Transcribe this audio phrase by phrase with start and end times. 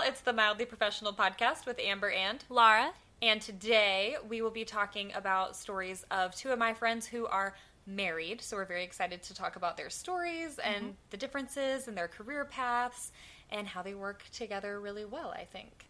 [0.00, 0.08] y'all.
[0.08, 2.92] It's the Mildly Professional podcast with Amber and Laura.
[3.22, 7.54] And today we will be talking about stories of two of my friends who are
[7.86, 8.40] married.
[8.40, 10.84] So we're very excited to talk about their stories mm-hmm.
[10.84, 13.12] and the differences in their career paths
[13.50, 15.86] and how they work together really well, I think.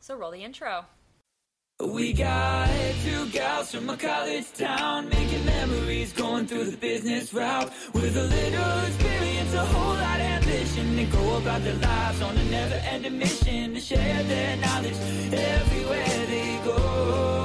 [0.00, 0.84] So roll the intro.
[1.84, 2.70] We got
[3.04, 8.22] two gals from a college town making memories, going through the business route with a
[8.22, 10.96] little experience, a whole lot of ambition.
[10.96, 14.96] They go about their lives on a never-ending mission to share their knowledge
[15.34, 17.35] everywhere they go.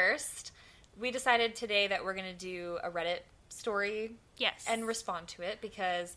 [0.00, 0.52] First,
[0.98, 4.64] we decided today that we're going to do a Reddit story Yes.
[4.68, 6.16] and respond to it because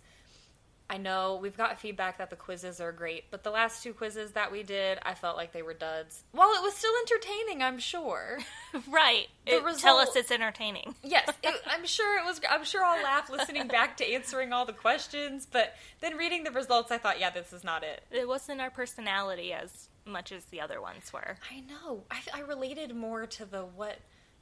[0.90, 4.32] I know we've got feedback that the quizzes are great, but the last two quizzes
[4.34, 6.24] that we did, I felt like they were duds.
[6.34, 8.40] While it was still entertaining, I'm sure.
[8.90, 9.28] right.
[9.46, 10.96] It- tell us it's entertaining.
[11.04, 12.40] Yes, it, I'm sure it was.
[12.50, 16.52] I'm sure I'll laugh listening back to answering all the questions, but then reading the
[16.52, 18.04] results, I thought, yeah, this is not it.
[18.12, 21.38] It wasn't our personality as much as the other ones were.
[21.52, 22.04] I know.
[22.12, 24.00] I, I related more to the what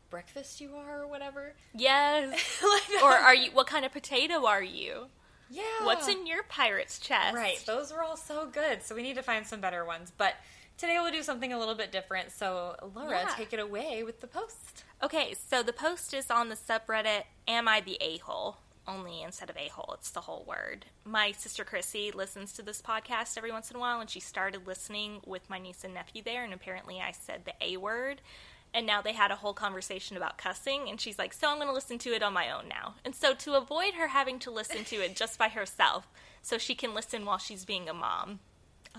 [0.09, 1.54] breakfast you are or whatever.
[1.76, 2.62] Yes.
[2.64, 3.52] Like, or um, are you?
[3.52, 5.08] What kind of potato are you?
[5.50, 5.64] Yeah.
[5.84, 7.36] What's in your pirate's chest?
[7.36, 7.62] Right.
[7.66, 8.84] Those were all so good.
[8.84, 10.12] So we need to find some better ones.
[10.17, 10.36] But
[10.78, 12.32] today we'll do something a little bit different.
[12.32, 13.34] So Laura, Yeah.
[13.36, 14.84] take it away with the post.
[15.04, 18.58] Okay, so the post is on the subreddit Am I the A hole?
[18.87, 20.87] Only instead of a hole, it's the whole word.
[21.05, 24.65] My sister Chrissy listens to this podcast every once in a while, and she started
[24.65, 28.21] listening with my niece and nephew there, and apparently I said the A word.
[28.73, 31.67] And now they had a whole conversation about cussing, and she's like, So I'm going
[31.67, 32.95] to listen to it on my own now.
[33.03, 36.07] And so, to avoid her having to listen to it just by herself,
[36.41, 38.39] so she can listen while she's being a mom,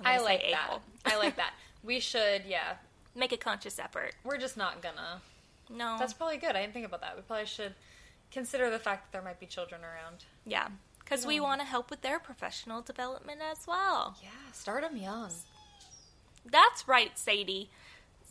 [0.04, 0.78] say like that.
[1.06, 1.54] I like that.
[1.82, 2.74] We should, yeah.
[3.14, 4.14] Make a conscious effort.
[4.24, 5.22] We're just not gonna.
[5.70, 5.96] No.
[5.98, 6.54] That's probably good.
[6.54, 7.16] I didn't think about that.
[7.16, 7.74] We probably should
[8.32, 10.24] consider the fact that there might be children around.
[10.44, 10.68] yeah.
[10.98, 14.16] Because we want to help with their professional development as well.
[14.22, 15.30] Yeah, start them young.
[16.50, 17.68] That's right, Sadie.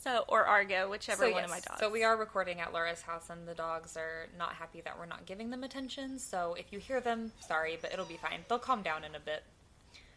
[0.01, 1.79] So or Argo, whichever so, one yes, of my dogs.
[1.79, 5.05] So we are recording at Laura's house, and the dogs are not happy that we're
[5.05, 6.17] not giving them attention.
[6.17, 8.45] So if you hear them, sorry, but it'll be fine.
[8.49, 9.43] They'll calm down in a bit.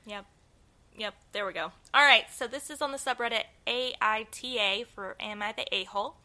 [0.06, 0.24] Yep.
[0.96, 1.72] Yep, there we go.
[1.92, 6.16] All right, so this is on the subreddit AITA for Am I the A hole?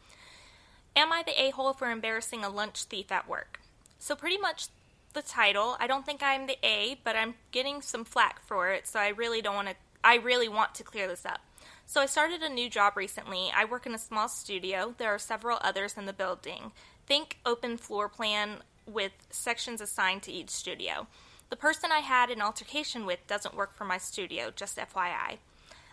[0.96, 3.60] Am I the a hole for embarrassing a lunch thief at work?
[3.98, 4.68] So, pretty much
[5.12, 5.76] the title.
[5.78, 9.08] I don't think I'm the A, but I'm getting some flack for it, so I
[9.08, 9.74] really don't want to.
[10.02, 11.40] I really want to clear this up.
[11.86, 13.50] So, I started a new job recently.
[13.54, 14.94] I work in a small studio.
[14.98, 16.72] There are several others in the building.
[17.06, 21.06] Think open floor plan with sections assigned to each studio.
[21.50, 25.38] The person I had an altercation with doesn't work for my studio, just FYI.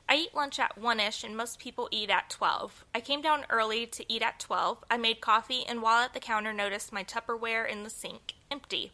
[0.09, 2.85] I eat lunch at 1 ish, and most people eat at 12.
[2.95, 4.85] I came down early to eat at 12.
[4.89, 8.91] I made coffee, and while at the counter, noticed my Tupperware in the sink empty.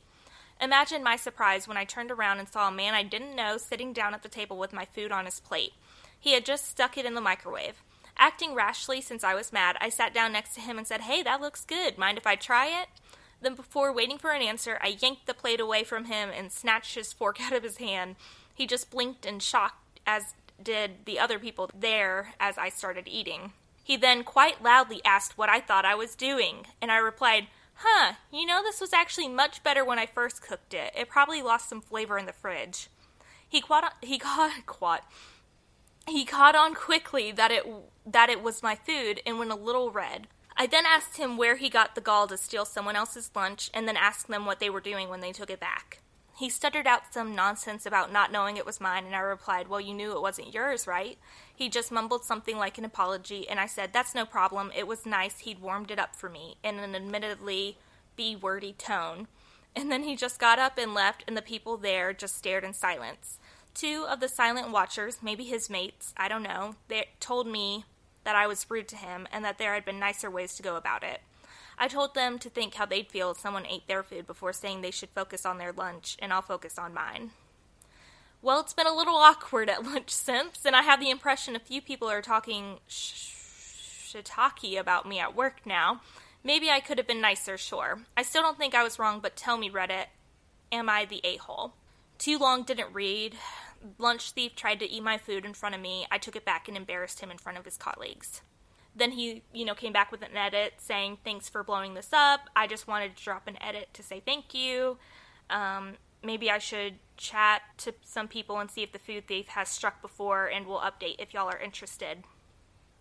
[0.59, 3.94] Imagine my surprise when I turned around and saw a man I didn't know sitting
[3.94, 5.74] down at the table with my food on his plate.
[6.19, 7.84] He had just stuck it in the microwave.
[8.18, 11.22] Acting rashly since I was mad, I sat down next to him and said, Hey,
[11.24, 11.97] that looks good.
[11.97, 12.88] Mind if I try it?
[13.41, 16.95] Then, before waiting for an answer, I yanked the plate away from him and snatched
[16.95, 18.16] his fork out of his hand.
[18.53, 23.53] He just blinked in shock, as did the other people there as I started eating.
[23.84, 28.14] He then quite loudly asked what I thought I was doing, and I replied, Huh,
[28.31, 30.94] you know, this was actually much better when I first cooked it.
[30.96, 32.88] It probably lost some flavor in the fridge.
[33.47, 35.03] He caught he caught, caught,
[36.08, 37.66] he caught on quickly that it
[38.06, 40.28] that it was my food and went a little red.
[40.56, 43.88] I then asked him where he got the gall to steal someone else's lunch and
[43.88, 46.00] then asked them what they were doing when they took it back.
[46.35, 49.79] He stuttered out some nonsense about not knowing it was mine, and I replied, Well,
[49.79, 51.17] you knew it wasn't yours, right?
[51.55, 54.71] He just mumbled something like an apology, and I said, That's no problem.
[54.75, 55.39] It was nice.
[55.39, 57.77] He'd warmed it up for me in an admittedly
[58.16, 59.27] B wordy tone.
[59.75, 62.73] And then he just got up and left, and the people there just stared in
[62.73, 63.39] silence.
[63.73, 67.86] Two of the silent watchers, maybe his mates, I don't know, they told me
[68.24, 70.75] that I was rude to him and that there had been nicer ways to go
[70.75, 71.21] about it.
[71.78, 74.81] I told them to think how they'd feel if someone ate their food before saying
[74.81, 77.31] they should focus on their lunch, and I'll focus on mine.
[78.42, 81.60] Well, it's been a little awkward at lunch since, and I have the impression a
[81.60, 86.02] few people are talking shiitake about me at work now.
[86.44, 88.00] Maybe I could have been nicer, sure.
[88.18, 90.08] I still don't think I was wrong, but tell me, Reddit,
[90.74, 91.74] am I the a hole?
[92.18, 93.36] Too long didn't read.
[93.98, 96.06] Lunch thief tried to eat my food in front of me.
[96.12, 98.42] I took it back and embarrassed him in front of his colleagues.
[98.95, 102.50] Then he, you know, came back with an edit saying, Thanks for blowing this up.
[102.56, 104.98] I just wanted to drop an edit to say thank you.
[105.50, 105.94] Um,
[106.24, 110.01] maybe I should chat to some people and see if the food thief has struck
[110.01, 112.24] before, and we'll update if y'all are interested.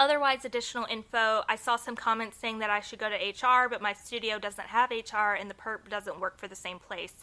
[0.00, 3.16] Otherwise, additional info I saw some comments saying that I should go to
[3.46, 6.80] HR, but my studio doesn't have HR and the perp doesn't work for the same
[6.80, 7.14] place.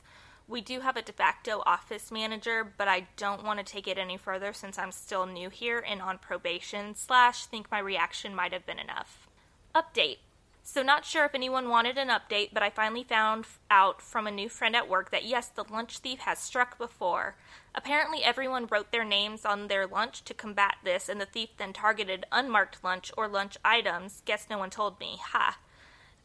[0.50, 4.00] We do have a de facto office manager, but I don't want to take it
[4.00, 8.52] any further since I'm still new here and on probation, slash, think my reaction might
[8.52, 9.28] have been enough.
[9.76, 10.18] Update.
[10.64, 14.32] So, not sure if anyone wanted an update, but I finally found out from a
[14.32, 17.36] new friend at work that yes, the lunch thief has struck before.
[17.76, 21.74] Apparently, everyone wrote their names on their lunch to combat this, and the thief then
[21.74, 24.24] targeted unmarked lunch or lunch items.
[24.26, 25.18] Guess no one told me.
[25.22, 25.60] Ha.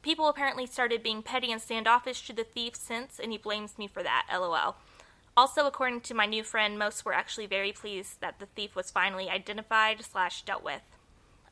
[0.05, 3.87] People apparently started being petty and standoffish to the thief since, and he blames me
[3.87, 4.27] for that.
[4.31, 4.77] LOL.
[5.35, 8.91] Also, according to my new friend, most were actually very pleased that the thief was
[8.91, 10.83] finally identified slash dealt with.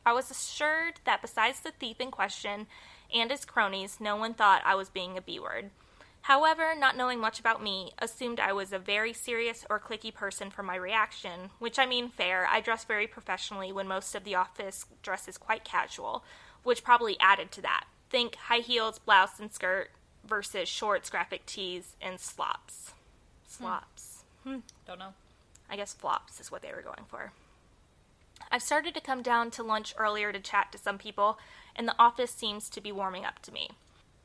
[0.05, 2.67] I was assured that besides the thief in question
[3.13, 5.71] and his cronies, no one thought I was being a B word.
[6.21, 10.51] However, not knowing much about me, assumed I was a very serious or clicky person
[10.51, 12.47] for my reaction, which I mean fair.
[12.47, 16.23] I dress very professionally when most of the office dresses quite casual,
[16.65, 17.85] which probably added to that.
[18.13, 19.91] Think high heels, blouse, and skirt
[20.23, 22.93] versus shorts, graphic tees, and slops.
[23.49, 24.25] Slops.
[24.45, 24.59] Hmm.
[24.87, 25.15] Don't know.
[25.71, 27.33] I guess flops is what they were going for.
[28.51, 31.39] I've started to come down to lunch earlier to chat to some people,
[31.75, 33.71] and the office seems to be warming up to me.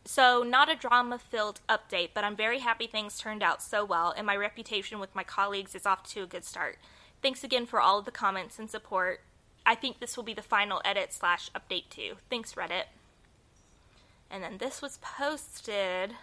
[0.03, 4.13] So, not a drama filled update, but I'm very happy things turned out so well,
[4.15, 6.77] and my reputation with my colleagues is off to a good start.
[7.21, 9.21] Thanks again for all of the comments and support.
[9.65, 12.15] I think this will be the final edit slash update too.
[12.29, 12.83] Thanks, Reddit.
[14.29, 16.13] And then this was posted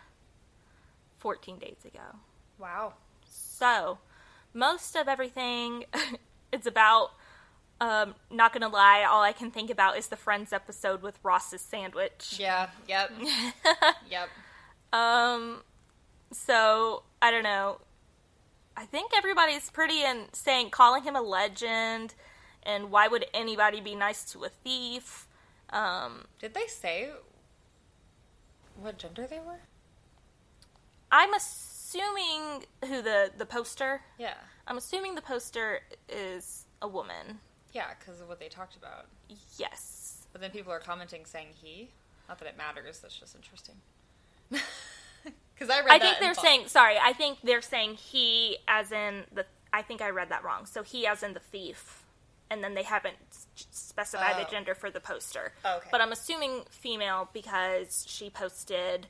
[1.18, 2.18] 14 days ago.
[2.58, 2.94] Wow.
[3.26, 3.98] So,
[4.52, 5.84] most of everything
[6.52, 7.12] it's about
[7.80, 11.60] um, not gonna lie, all I can think about is the Friends episode with Ross's
[11.60, 12.36] sandwich.
[12.38, 12.68] Yeah.
[12.88, 13.12] Yep.
[14.10, 14.28] yep.
[14.92, 15.62] Um,
[16.32, 17.80] so I don't know.
[18.76, 22.14] I think everybody's pretty in saying calling him a legend,
[22.62, 25.28] and why would anybody be nice to a thief?
[25.70, 27.10] Um, Did they say
[28.80, 29.60] what gender they were?
[31.10, 34.02] I'm assuming who the the poster.
[34.18, 34.34] Yeah.
[34.66, 37.38] I'm assuming the poster is a woman.
[37.72, 39.06] Yeah, because of what they talked about.
[39.58, 40.26] Yes.
[40.32, 41.90] But then people are commenting saying he.
[42.28, 43.00] Not that it matters.
[43.00, 43.76] That's just interesting.
[45.54, 45.90] Because I read.
[45.90, 46.96] I think they're thought- saying sorry.
[47.00, 49.46] I think they're saying he as in the.
[49.72, 50.66] I think I read that wrong.
[50.66, 52.03] So he as in the thief,
[52.54, 53.16] and then they haven't
[53.70, 54.42] specified Oh.
[54.46, 55.52] a gender for the poster.
[55.64, 55.88] Oh, okay.
[55.90, 59.08] But I'm assuming female because she posted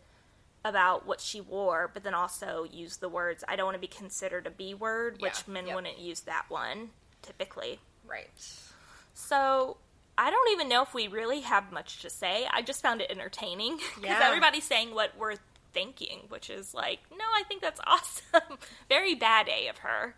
[0.64, 3.44] about what she wore, but then also used the words.
[3.46, 5.76] I don't want to be considered a B word, which Yeah, men yep.
[5.76, 6.90] wouldn't use that one
[7.22, 7.78] typically.
[8.06, 8.30] Right.
[9.14, 9.76] So
[10.16, 12.46] I don't even know if we really have much to say.
[12.52, 14.20] I just found it entertaining because Yeah.
[14.22, 15.36] everybody's saying what we're
[15.72, 18.58] thinking, which is like, no, I think that's awesome.
[18.88, 20.14] Very bad A of her,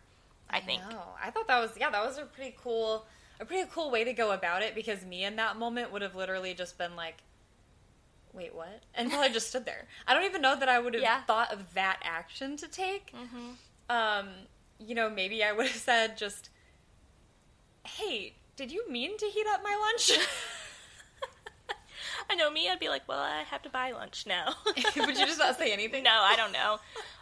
[0.50, 0.82] I think.
[0.90, 3.06] No, I thought that was yeah, that was a pretty cool,
[3.40, 6.14] a pretty cool way to go about it because me in that moment would have
[6.14, 7.16] literally just been like,
[8.32, 9.86] "Wait, what?" and probably just stood there.
[10.06, 11.22] I don't even know that I would have Yeah.
[11.24, 13.12] thought of that action to take.
[13.12, 13.50] Mm-hmm.
[13.90, 14.28] Um,
[14.78, 16.48] you know, maybe I would have said just,
[17.86, 20.12] "Hey, did you mean to heat up my lunch?"
[22.30, 24.54] I know me, I'd be like, well, I have to buy lunch now.
[24.96, 26.02] would you just not say anything?
[26.02, 26.78] no, I don't know.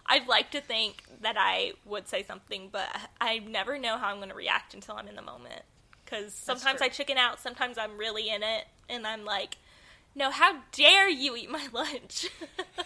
[0.06, 2.88] I'd like to think that I would say something, but
[3.20, 5.62] I never know how I'm going to react until I'm in the moment.
[6.16, 6.82] Because sometimes.
[6.82, 9.56] I chicken out, sometimes I'm really in it, and I'm like,
[10.14, 12.28] no, how dare you eat my lunch?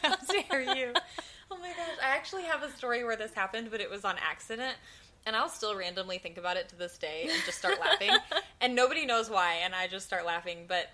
[0.02, 0.92] How dare you?
[1.50, 1.96] Oh my gosh.
[2.04, 4.76] I actually have a story where this happened, but it was on accident.
[5.24, 8.10] And I'll still randomly think about it to this day and just start laughing.
[8.60, 10.66] And nobody knows why, and I just start laughing.
[10.68, 10.90] But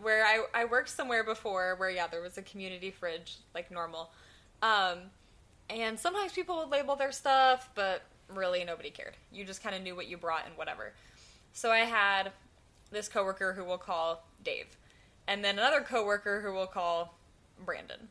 [0.00, 4.10] where I, I worked somewhere before where, yeah, there was a community fridge, like normal.
[4.62, 4.98] Um,
[5.68, 9.16] and sometimes people would label their stuff, but really nobody cared.
[9.32, 10.92] You just kind of knew what you brought and whatever.
[11.52, 12.32] So I had
[12.90, 14.76] this coworker who we'll call Dave,
[15.26, 17.14] and then another coworker who we'll call
[17.64, 18.08] Brandon.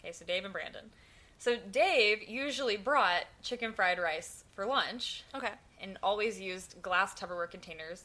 [0.00, 0.90] Okay, so Dave and Brandon.
[1.38, 5.50] So Dave usually brought chicken fried rice for lunch okay.
[5.80, 8.04] and always used glass Tupperware containers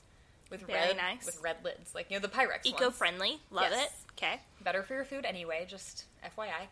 [0.49, 1.25] with Very red nice.
[1.25, 3.85] with red lids, like you know the Pyrex Eco friendly, Love Yes.
[3.85, 3.91] it.
[4.13, 4.39] Okay.
[4.61, 6.67] Better for your food anyway, just FYI.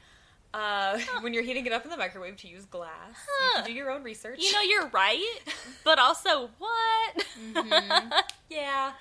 [0.55, 3.55] Uh, when you're heating it up in the microwave to use glass, you Huh.
[3.57, 4.39] can do your own research.
[4.41, 5.39] You know, you're right,
[5.83, 7.25] but also, what?
[8.49, 8.93] yeah.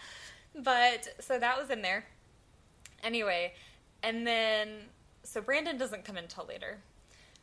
[0.57, 2.05] But so that was in there.
[3.05, 3.53] Anyway,
[4.03, 4.69] and then
[5.23, 6.79] so Brandon doesn't come until later.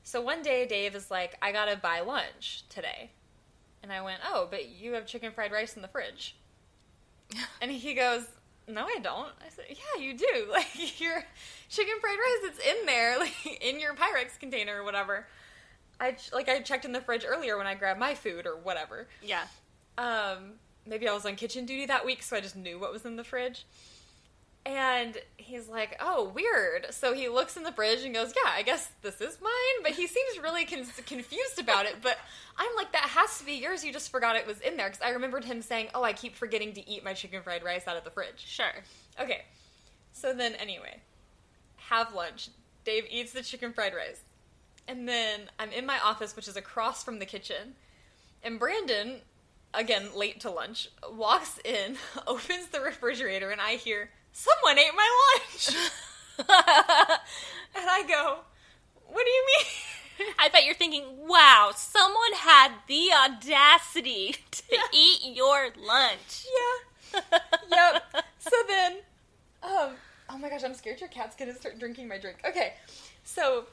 [0.03, 3.11] So one day Dave is like, I gotta buy lunch today.
[3.83, 6.35] And I went, Oh, but you have chicken fried rice in the fridge.
[7.61, 8.23] And he goes,
[8.71, 9.29] No, I don't.
[9.45, 10.25] I said, Yeah, you do.
[10.51, 11.23] Like your
[11.69, 15.27] chicken fried rice, it's in there, like in your Pyrex container or whatever.
[15.99, 18.57] I ch- like I checked in the fridge earlier when I grabbed my food or
[18.57, 19.07] whatever.
[19.21, 19.43] Yeah.
[19.97, 20.53] Um,
[20.87, 23.15] maybe I was on kitchen duty that week, so I just knew what was in
[23.17, 23.65] the fridge.
[24.65, 28.61] And he's like, "Oh, weird." So he looks in the fridge and goes, "Yeah, I
[28.61, 31.95] guess this is mine." But he seems really con- confused about it.
[32.01, 32.19] But
[32.57, 33.83] I'm like, "That has to be yours.
[33.83, 36.35] You just forgot it was in there." Because I remembered him saying, "Oh, I keep
[36.35, 38.83] forgetting to eat my chicken fried rice out of the fridge." Sure.
[39.19, 39.45] Okay.
[40.13, 41.01] So then, anyway,
[41.77, 42.49] have lunch.
[42.83, 44.21] Dave eats the chicken fried rice.
[44.87, 47.75] And then I'm in my office, which is across from the kitchen.
[48.43, 49.21] And Brandon,
[49.73, 55.09] again, late to lunch, walks in, opens the refrigerator, and I hear, Someone ate my
[55.33, 55.75] lunch!
[56.39, 58.39] and I go,
[59.07, 59.65] What do you mean?
[60.39, 66.45] I bet you're thinking, wow, someone had the audacity to eat your lunch.
[67.13, 67.21] yeah.
[67.69, 68.03] yep.
[68.39, 68.97] So then,
[69.63, 69.95] um,
[70.29, 72.37] oh my gosh, I'm scared your cat's gonna start drinking my drink.
[72.47, 72.73] Okay,
[73.23, 73.65] so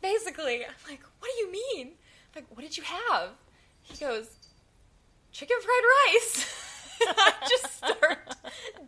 [0.00, 1.92] basically, I'm like, what do you mean?
[2.34, 3.30] I'm like, what did you have?
[3.82, 4.28] He goes,
[5.32, 6.58] chicken fried rice.
[7.08, 8.18] I just start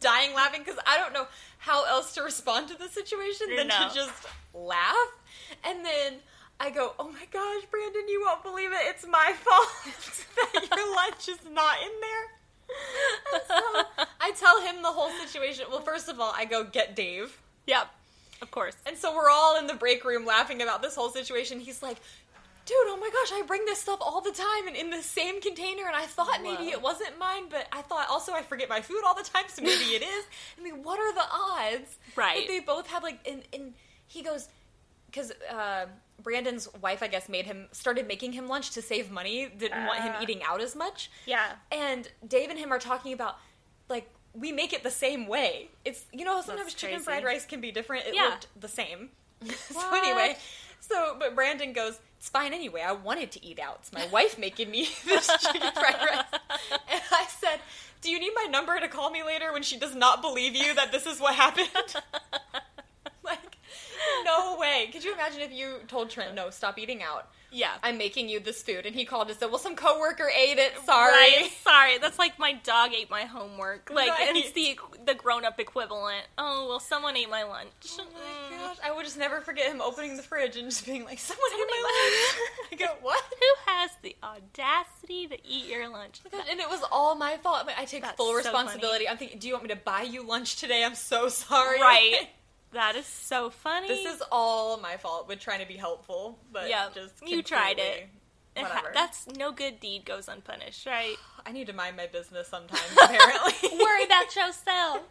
[0.01, 1.27] dying laughing because I don't know
[1.59, 3.89] how else to respond to the situation than No.
[3.89, 4.13] to just
[4.53, 5.09] laugh.
[5.65, 6.15] And then
[6.61, 8.81] I go, oh my gosh, Brandon, you won't believe it.
[8.83, 9.69] It's my fault
[10.53, 13.41] that your lunch is not in there.
[13.49, 15.67] So I tell him the whole situation.
[15.71, 17.39] Well, first of all, I go get Dave.
[17.67, 17.87] Yep.
[18.43, 18.75] Of course.
[18.87, 21.61] And so we're all in the break room laughing about this whole situation.
[21.61, 21.97] He's like,
[22.67, 25.41] dude, oh my gosh, I bring this stuff all the time and in the same
[25.41, 25.87] container.
[25.87, 29.03] And I thought maybe it wasn't mine, but I thought also I forget my food
[29.07, 30.25] all the time, so maybe it is.
[30.59, 31.99] I mean, what are the odds?
[32.17, 32.39] Right.
[32.39, 33.75] That they both have like, and, and
[34.07, 34.49] he goes,
[35.07, 35.87] because uh,
[36.23, 39.49] Brandon's wife, I guess, made him started making him lunch to save money.
[39.57, 40.23] Didn't want him Ah.
[40.23, 41.11] eating out as much.
[41.27, 41.53] Yeah.
[41.71, 43.37] And Dave and him are talking about
[43.89, 45.69] like we make it the same way.
[45.85, 48.07] It's you know sometimes chicken fried rice can be different.
[48.07, 48.31] It Yeah.
[48.31, 49.11] looked the same.
[49.71, 50.37] so anyway,
[50.89, 52.83] so but Brandon goes, "It's fine anyway.
[52.83, 53.79] I wanted to eat out.
[53.81, 56.41] It's my wife making me this chicken fried rice."
[56.91, 57.61] And I said,
[58.01, 60.75] "Do you need my number to call me later when she does not believe you
[60.75, 61.69] that this is what happened?"
[64.25, 64.89] no way.
[64.93, 67.29] Could you imagine if you told Trent, "No, stop eating out.
[67.51, 67.71] Yeah.
[67.85, 70.73] I'm making you this food," and he called and said, "Well, some coworker ate it.
[70.85, 71.99] Sorry." Right, sorry.
[71.99, 73.91] That's like my dog ate my homework.
[73.93, 76.27] Like, and it's the the grown up equivalent.
[76.39, 77.69] Oh well, someone ate my lunch.
[77.99, 78.59] Oh my Mm.
[78.61, 81.47] gosh, I would just never forget him opening the fridge and just being like, "Someone
[81.47, 85.89] ate Someone my ate lunch." I go, "What?" Who has the audacity to eat your
[85.89, 86.21] lunch?
[86.51, 87.59] And it was all my fault.
[87.63, 89.09] I, mean, I take That's full so responsibility.
[89.09, 91.81] I'm thinking, "Do you want me to buy you lunch today?" I'm so sorry.
[91.81, 92.29] Right.
[92.75, 93.89] That is so funny.
[93.89, 97.79] this is all my fault with trying to be helpful, but Yeah, just you tried
[97.79, 98.09] it.
[98.57, 98.91] Whatever.
[98.93, 101.17] That's no good deed goes unpunished, right?
[101.47, 102.83] I need to mind my business sometimes.
[103.01, 105.03] Apparently, Worry about yourself.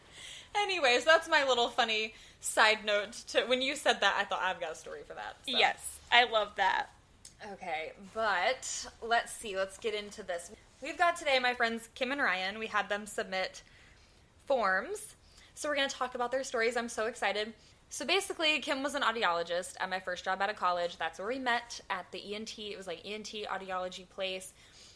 [0.56, 3.12] Anyways, that's my little funny side note.
[3.28, 5.36] To when you said that, I thought I've got a story for that.
[5.46, 5.56] so.
[5.58, 6.86] Yes, I love that.
[7.52, 9.56] Okay, but let's see.
[9.56, 10.50] Let's get into this.
[10.82, 12.58] We've got today my friends Kim and Ryan.
[12.58, 13.62] We had them submit
[14.46, 15.14] forms.
[15.58, 16.76] So we're going to talk about their stories.
[16.76, 17.52] I'm so excited.
[17.90, 20.96] So basically, Kim was an audiologist at my first job out of college.
[20.98, 22.56] That's where we met at the ENT.
[22.60, 24.52] It was like ENT audiology place.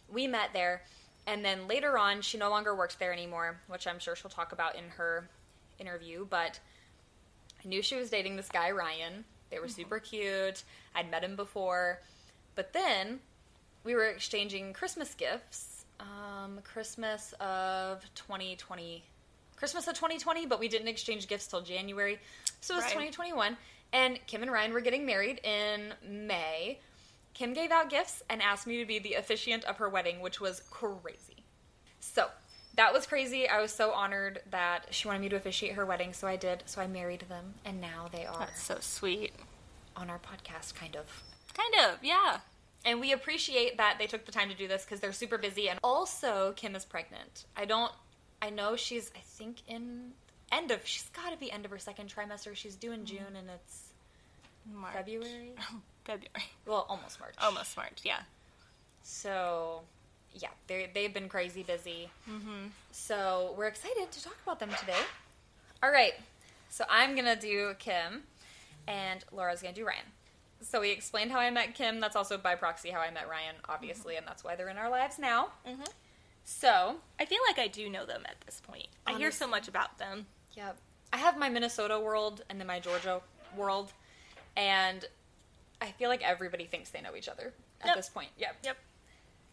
[0.09, 0.83] We met there.
[1.27, 4.53] And then later on, she no longer worked there anymore, which I'm sure she'll talk
[4.53, 5.29] about in her
[5.81, 6.29] interview.
[6.31, 6.61] But
[7.65, 9.25] I knew she was dating this guy, Ryan.
[9.51, 10.63] They were super cute.
[10.95, 11.99] I'd met him before.
[12.55, 13.19] But then
[13.83, 15.87] we were exchanging Christmas gifts.
[15.99, 19.03] Um, Christmas of 2020.
[19.63, 22.19] Christmas of 2020, but we didn't exchange gifts till January.
[22.61, 22.91] So it was Right.
[23.11, 23.57] 2021.
[23.93, 26.81] And Kim and Ryan were getting married in May.
[27.33, 30.41] Kim gave out gifts and asked me to be the officiant of her wedding, which
[30.41, 31.45] was crazy.
[32.01, 32.29] So
[32.75, 33.49] that was crazy.
[33.49, 36.65] I was so honored that she wanted me to officiate her wedding, so I did.
[36.67, 39.33] So I married them, and now they are That's so sweet.
[39.95, 41.23] on our podcast, kind of.
[41.55, 42.39] Kind of, yeah.
[42.85, 45.69] And we appreciate that they took the time to do this because they're super busy.
[45.69, 47.45] And also, Kim is pregnant.
[47.57, 47.93] I don't.
[48.43, 49.11] I know she's.
[49.17, 50.13] I think in
[50.51, 50.81] end of.
[50.85, 52.55] She's got to be end of her second trimester.
[52.55, 53.93] She's due in June, and it's
[54.71, 54.93] March.
[54.93, 55.53] February.
[56.05, 56.29] February.
[56.67, 57.35] Well, almost March.
[57.41, 58.21] Almost March, yeah.
[59.05, 59.83] So,
[60.35, 62.11] yeah, they they've been crazy busy.
[62.29, 62.67] Mm-hmm.
[62.91, 64.99] So we're excited to talk about them today.
[65.83, 66.15] All right,
[66.69, 68.23] so I'm gonna do Kim,
[68.87, 70.05] and Laura's gonna do Ryan.
[70.63, 71.99] So we explained how I met Kim.
[72.01, 74.91] That's also by proxy how I met Ryan, obviously, and that's why they're in our
[74.91, 75.49] lives now.
[75.67, 75.89] Mhm.
[76.45, 78.89] So, I feel like I do know them at this point.
[79.07, 80.27] I hear so much about them.
[80.55, 80.77] yep,
[81.13, 83.21] I have my Minnesota world and then my Georgia
[83.57, 83.93] world,
[84.57, 85.05] and
[85.81, 87.97] I feel like everybody thinks they know each other at Yep.
[87.97, 88.31] this point.
[88.39, 88.57] Yep.
[88.65, 88.77] Yep.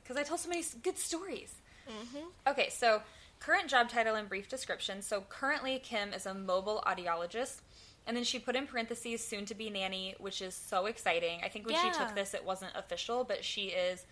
[0.03, 1.55] because I tell so many good stories.
[1.87, 2.27] Mm-hmm.
[2.47, 3.03] Okay, so
[3.39, 5.01] current job title and brief description.
[5.03, 7.61] So currently, Kim is a mobile audiologist
[8.07, 11.41] And then she put in parentheses soon to be nanny, which is so exciting.
[11.43, 14.05] I think when she took this, it wasn't official, but she is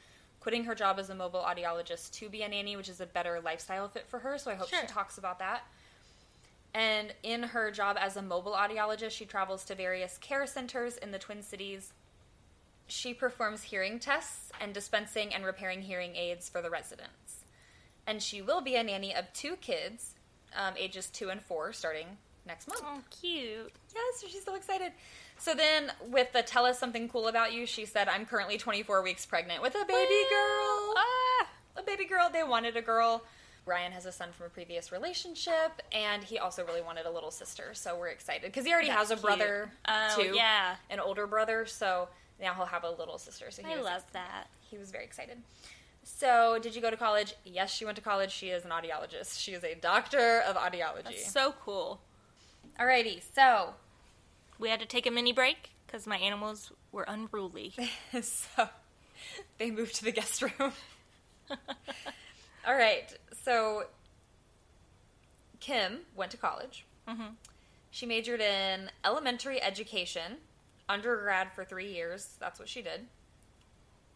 [0.47, 3.41] quitting her job as a mobile audiologist to be a nanny, which is a better
[3.43, 4.37] lifestyle fit for her.
[4.37, 4.79] So I hope Sure.
[4.79, 5.65] she talks about that.
[6.73, 11.11] And in her job as a mobile audiologist, she travels to various care centers in
[11.11, 11.91] the Twin Cities.
[12.87, 17.43] She performs hearing tests and dispensing and repairing hearing aids for the residents.
[18.05, 20.13] And she will be a nanny of two kids,
[20.55, 22.07] um, ages two and four, starting
[22.45, 22.83] next month.
[22.85, 23.73] Oh, cute.
[23.93, 24.93] Yes, she's so excited.
[25.39, 29.01] So then, with the tell us something cool about you, she said, I'm currently 24
[29.03, 30.93] weeks pregnant with a baby girl.
[30.97, 32.29] Ah, A baby girl.
[32.31, 33.23] They wanted a girl.
[33.65, 37.31] Ryan has a son from a previous relationship, and he also really wanted a little
[37.31, 37.73] sister.
[37.73, 40.75] So we're excited because he already That's has a brother Oh, too, yeah.
[40.89, 41.65] an older brother.
[41.65, 42.07] So
[42.41, 43.51] now he'll have a little sister.
[43.51, 44.47] So he I was love that.
[44.61, 45.37] he was very excited.
[46.03, 47.33] So, did you go to college?
[47.43, 48.31] Yes, she went to college.
[48.31, 49.37] She is an audiologist.
[49.41, 51.03] She is a doctor of audiology.
[51.03, 51.99] That's so cool.
[52.79, 53.73] Alrighty, so
[54.59, 57.73] We had to take a mini break because my animals were unruly.
[58.21, 58.69] so
[59.57, 60.71] they moved to the guest room.
[62.67, 63.85] All right, so
[65.59, 66.85] Kim went to college.
[67.07, 67.35] Mhm.
[67.91, 70.37] She majored in elementary education,
[70.89, 72.35] undergrad for three years.
[72.39, 73.07] That's what she did.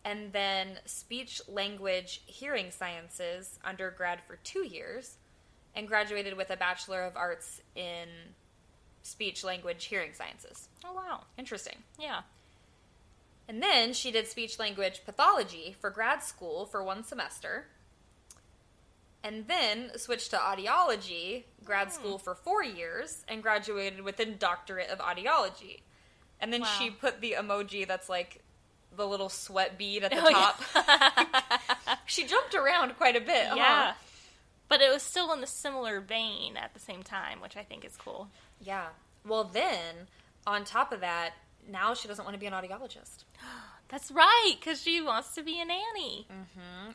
[0.03, 5.17] And then speech, language, hearing sciences, undergrad for two years,
[5.75, 8.09] and graduated with a Bachelor of Arts in
[9.03, 10.67] speech, language, hearing sciences.
[10.85, 11.21] Oh, wow.
[11.37, 11.77] Interesting.
[11.99, 12.21] Yeah.
[13.47, 17.65] And then she did speech language pathology for grad school for one semester.
[19.23, 21.93] And then switched to audiology, grad Hmm.
[21.93, 25.81] school for four years, and graduated with a doctorate of audiology.
[26.39, 28.41] And then she put the emoji that's like
[28.95, 30.61] the little sweat bead at the Oh, top.
[30.75, 31.95] yeah.
[32.07, 33.47] she jumped around quite a bit.
[33.47, 33.55] huh?
[33.57, 33.93] yeah.
[34.67, 37.85] But it was still in the similar vein at the same time, which I think
[37.85, 38.29] is cool.
[38.63, 38.87] Yeah.
[39.27, 40.07] Well, then,
[40.47, 41.31] on top of that,
[41.69, 43.23] now she doesn't want to be an audiologist.
[43.89, 46.25] That's right, because she wants to be a nanny.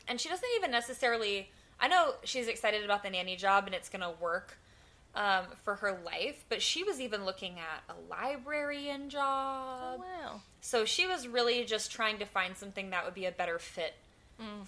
[0.09, 3.91] and she doesn't even necessarily i know she's excited about the nanny job and it's
[3.91, 4.57] going to work
[5.15, 10.41] um, for her life but she was even looking at a librarian Oh, job wow.
[10.63, 13.93] so she was really just trying to find something that would be a better fit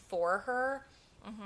[0.09, 0.85] for her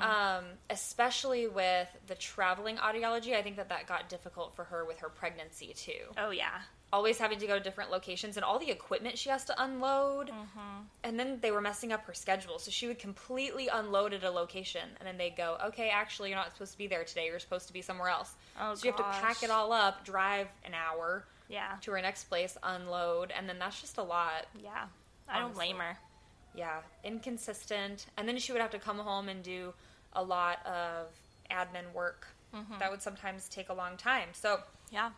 [0.00, 4.98] um, especially with the traveling audiology i think that that got difficult for her with
[5.00, 6.60] her pregnancy too Oh, yeah.
[6.92, 10.28] always having to go to different locations and all the equipment she has to unload.
[10.28, 10.82] Mm-hmm.
[11.04, 12.58] And then they were messing up her schedule.
[12.58, 16.38] So she would completely unload at a location and then they'd go, okay, actually, you're
[16.38, 17.26] not supposed to be there today.
[17.26, 18.34] You're supposed to be somewhere else.
[18.60, 21.76] Oh, so you have to pack it all up, drive an hour Yeah.
[21.80, 23.32] to her next place, unload.
[23.34, 24.44] And then that's just a lot.
[24.62, 24.84] Yeah.
[25.30, 25.96] I don't blame her.
[26.54, 28.06] Yeah, inconsistent.
[28.16, 29.72] And then she would have to come home and do
[30.12, 31.06] a lot of
[31.50, 32.26] admin work.
[32.54, 32.78] Mm-hmm.
[32.78, 34.28] That would sometimes take a long time.
[34.32, 34.60] So
[34.90, 35.10] Yeah.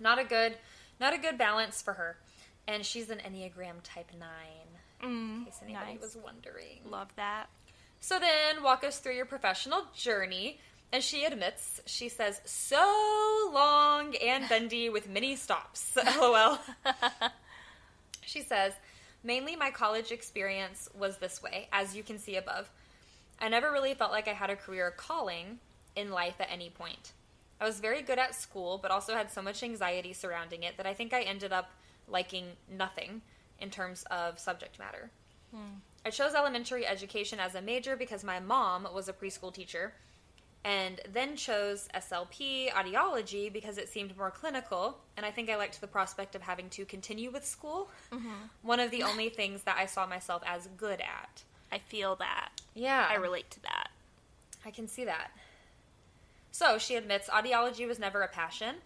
[0.00, 0.56] not a good
[1.00, 2.16] not a good balance for her
[2.66, 4.28] and she's an enneagram type 9
[5.02, 6.00] in Mm, case anybody nice.
[6.00, 7.46] was wondering Love that.
[8.00, 10.58] so then walk us through your professional journey
[10.92, 16.58] and she admits she says so long and bendy with many stops lol
[18.22, 18.72] she says
[19.24, 22.70] mainly my college experience was this way as you can see above.
[23.40, 25.58] I never really felt like i had a career calling
[25.96, 27.12] in life at any point.
[27.60, 30.86] I was very good at school, but also had so much anxiety surrounding it that
[30.86, 31.70] I think I ended up
[32.08, 33.22] liking nothing
[33.58, 35.10] in terms of subject matter.
[35.50, 35.78] Hmm.
[36.04, 39.94] I chose elementary education as a major because my mom was a preschool teacher,
[40.64, 45.80] and then chose SLP audiology because it seemed more clinical, and I think I liked
[45.80, 47.90] the prospect of having to continue with school.
[48.62, 51.42] One of the only things that I saw myself as good at.
[51.70, 52.50] I feel that.
[52.74, 53.06] Yeah.
[53.08, 53.88] I relate to that.
[54.64, 55.30] I can see that.
[56.50, 58.76] So she admits audiology was never a passion,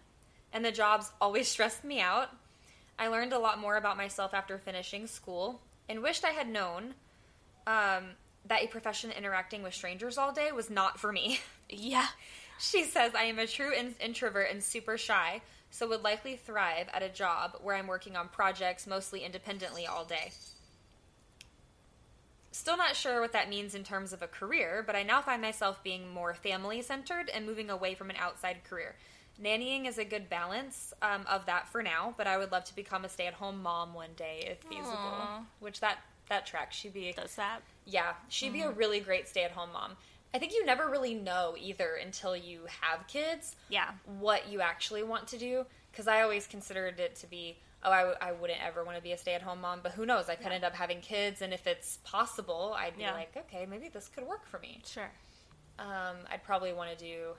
[0.51, 2.29] and the jobs always stressed me out.
[2.97, 6.95] I learned a lot more about myself after finishing school, and wished I had known
[7.65, 8.15] um,
[8.49, 11.39] that a profession interacting with strangers all day was not for me.
[11.71, 12.07] Yeah.
[12.59, 16.87] she says I am a true in- introvert and super shy, so would likely thrive
[16.91, 20.31] at a job where I'm working on projects mostly independently all day.
[22.51, 25.43] Still not sure what that means in terms of a career, but I now find
[25.43, 28.95] myself being more family centered and moving away from an outside career.
[29.39, 32.75] Nannying is a good balance um, of that for now, but I would love to
[32.75, 34.97] become a stay at home mom one day if feasible.
[34.97, 35.43] Aw.
[35.59, 36.75] Which that that tracks.
[36.75, 37.61] She'd be Does that?
[37.89, 39.97] Yeah, she'd be a really great stay at home mom.
[40.33, 43.91] I think you never really know either until you have kids Yeah.
[44.19, 45.65] what you actually want to do.
[45.91, 49.01] Because I always considered it to be, oh, I, w- I wouldn't ever want to
[49.01, 50.29] be a stay at home mom, but who knows?
[50.29, 53.13] I could end up having kids, and if it's possible, I'd be Yeah.
[53.13, 54.81] like, okay, maybe this could work for me.
[54.85, 55.09] Sure.
[55.79, 57.29] Um, I'd probably want to do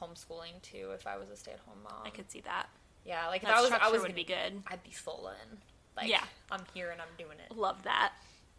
[0.00, 2.02] like, homeschooling too if I was a stay at home mom.
[2.06, 2.68] I could see that.
[3.04, 4.62] Yeah, like if That I was, I was would gonna be good.
[4.66, 5.58] I'd be full in.
[5.96, 6.24] Like, Yeah.
[6.50, 7.54] I'm here and I'm doing it.
[7.54, 8.12] Love that.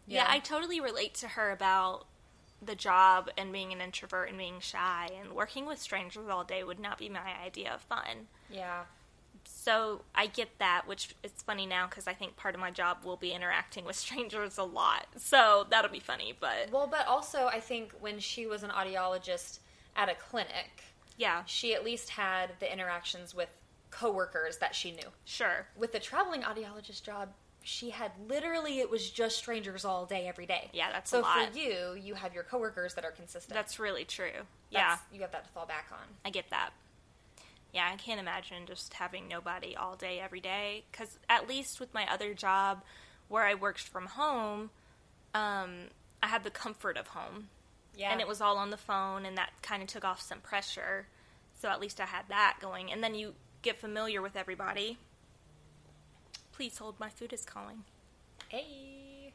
[0.06, 0.24] Yeah.
[0.24, 0.26] Yeah.
[0.30, 2.06] I totally relate to her about
[2.64, 6.62] the job and being an introvert and being shy and working with strangers all day
[6.62, 8.28] would not be my idea of fun.
[8.50, 8.82] Yeah.
[9.44, 12.98] So I get that, which it's funny now because I think part of my job
[13.04, 15.06] will be interacting with strangers a lot.
[15.16, 19.58] So that'll be funny, but Well, but also I think when she was an audiologist
[19.96, 20.84] at a clinic,
[21.18, 23.48] yeah, she at least had the interactions with
[23.90, 25.08] coworkers that she knew.
[25.24, 25.66] sure.
[25.76, 27.30] With the traveling audiologist job,
[27.62, 30.70] she had literally it was just strangers all day every day.
[30.72, 31.52] Yeah, that's so a lot.
[31.52, 33.54] for you, you have your coworkers that are consistent.
[33.54, 34.46] That's really true.
[34.70, 36.06] yeah, you have that to fall back on.
[36.24, 36.70] I get that.
[37.72, 40.84] Yeah, I can't imagine just having nobody all day every day.
[40.90, 42.82] Because at least with my other job,
[43.28, 44.70] where I worked from home,
[45.34, 45.88] um,
[46.22, 47.48] I had the comfort of home,
[47.96, 50.40] Yeah, and it was all on the phone, and that kind of took off some
[50.40, 51.06] pressure.
[51.60, 54.98] So at least I had that going, and then you get familiar with everybody.
[56.62, 57.82] Please hold, my food is calling.
[58.48, 59.32] Hey.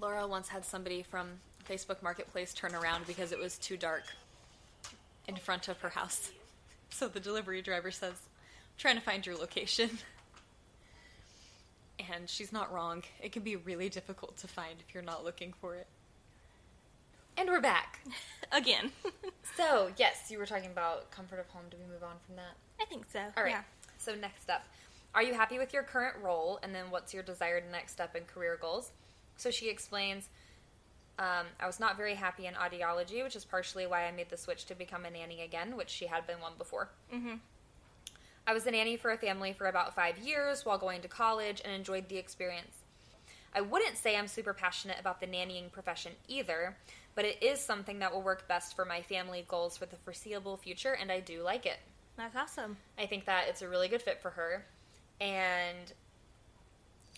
[0.00, 1.28] Laura once had somebody from
[1.68, 4.04] Facebook Marketplace turn around because it was too dark
[5.26, 6.30] in front of her house.
[6.88, 8.14] So the delivery driver says,
[8.78, 9.90] trying to find your location.
[12.14, 13.02] And she's not wrong.
[13.20, 15.86] It can be really difficult to find if you're not looking for it.
[17.36, 18.00] And we're back.
[18.52, 18.92] Again,
[19.58, 21.64] So, yes, you were talking about comfort of home.
[21.70, 22.56] Do we move on from that?
[22.80, 23.20] I think so.
[23.36, 23.50] All right.
[23.50, 23.62] Yeah.
[23.98, 24.64] So next up,
[25.14, 26.58] are you happy with your current role?
[26.62, 28.92] And then what's your desired next step in career goals?
[29.36, 30.28] So she explains,
[31.18, 34.36] um, I was not very happy in audiology, which is partially why I made the
[34.36, 36.90] switch to become a nanny again, which she had been one before.
[37.12, 37.36] Mm-hmm.
[38.46, 41.60] I was a nanny for a family for about five years while going to college
[41.64, 42.78] and enjoyed the experience.
[43.54, 46.76] I wouldn't say I'm super passionate about the nannying profession either,
[47.14, 50.56] but it is something that will work best for my family goals for the foreseeable
[50.56, 51.78] future, and I do like it.
[52.16, 52.76] That's awesome.
[52.98, 54.64] I think that it's a really good fit for her,
[55.20, 55.92] and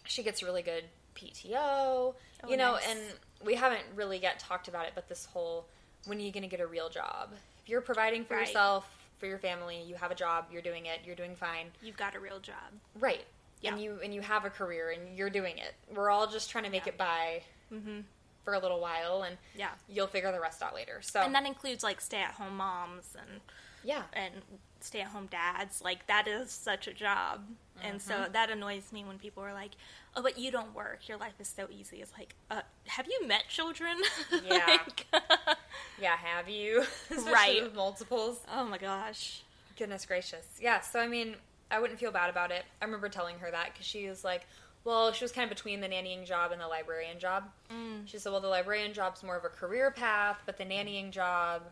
[0.06, 0.84] she gets really good
[1.14, 1.54] PTO.
[1.54, 2.14] Oh,
[2.48, 2.86] you know, nice.
[2.88, 3.00] and
[3.44, 5.66] we haven't really yet talked about it, but this whole
[6.06, 7.28] when are you going to get a real job?
[7.62, 8.46] If you're providing for Right.
[8.46, 11.98] yourself, for your family, you have a job, you're doing it, you're doing fine, You've
[11.98, 12.56] got a real job.
[12.98, 13.24] right?
[13.60, 13.72] Yeah.
[13.72, 15.74] And you and you have a career and you're doing it.
[15.94, 16.92] We're all just trying to make Yeah.
[16.92, 18.00] it by Mm-hmm.
[18.44, 19.72] for a little while, and Yeah.
[19.86, 21.02] you'll figure the rest out later.
[21.02, 23.42] So And that includes like stay-at-home moms and
[23.84, 24.34] yeah, and
[24.80, 25.82] stay-at-home dads.
[25.82, 27.40] Like that is such a job,
[27.82, 28.32] and so Mm-hmm.
[28.32, 29.72] that annoys me when people are like,
[30.16, 31.08] "Oh, but you don't work.
[31.08, 33.96] Your life is so easy." It's like, uh, have you met children?
[34.48, 34.66] Yeah.
[34.66, 35.06] Like-
[36.00, 36.16] yeah.
[36.16, 36.80] Have you?
[37.10, 37.62] Especially Right.
[37.62, 38.40] with multiples.
[38.52, 39.42] oh my gosh.
[39.76, 40.46] Goodness gracious.
[40.60, 41.36] Yeah, so I mean,
[41.70, 42.64] I wouldn't feel bad about it.
[42.82, 44.46] I remember telling her that because she was like,
[44.84, 47.44] well, she was kind of between the nannying job and the librarian job.
[47.72, 48.06] Mm.
[48.06, 51.62] She said, well, the librarian job's more of a career path, but the nannying job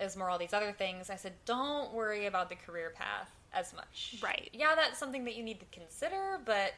[0.00, 1.10] is more all these other things.
[1.10, 4.16] I said, don't worry about the career path as much.
[4.22, 4.48] Right.
[4.52, 6.72] Yeah, that's something that you need to consider, but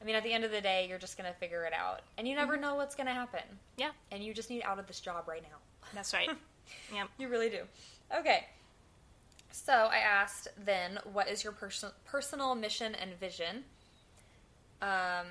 [0.00, 2.00] I mean, at the end of the day, you're just going to figure it out.
[2.18, 3.40] And you never know what's going to happen.
[3.76, 5.56] Yeah, And you just need out of this job right now.
[5.94, 6.28] that's right.
[6.94, 7.04] yeah.
[7.18, 7.60] You really do.
[8.16, 8.46] Okay.
[9.50, 13.64] So I asked then, what is your person- personal mission and vision?
[14.82, 15.26] Um,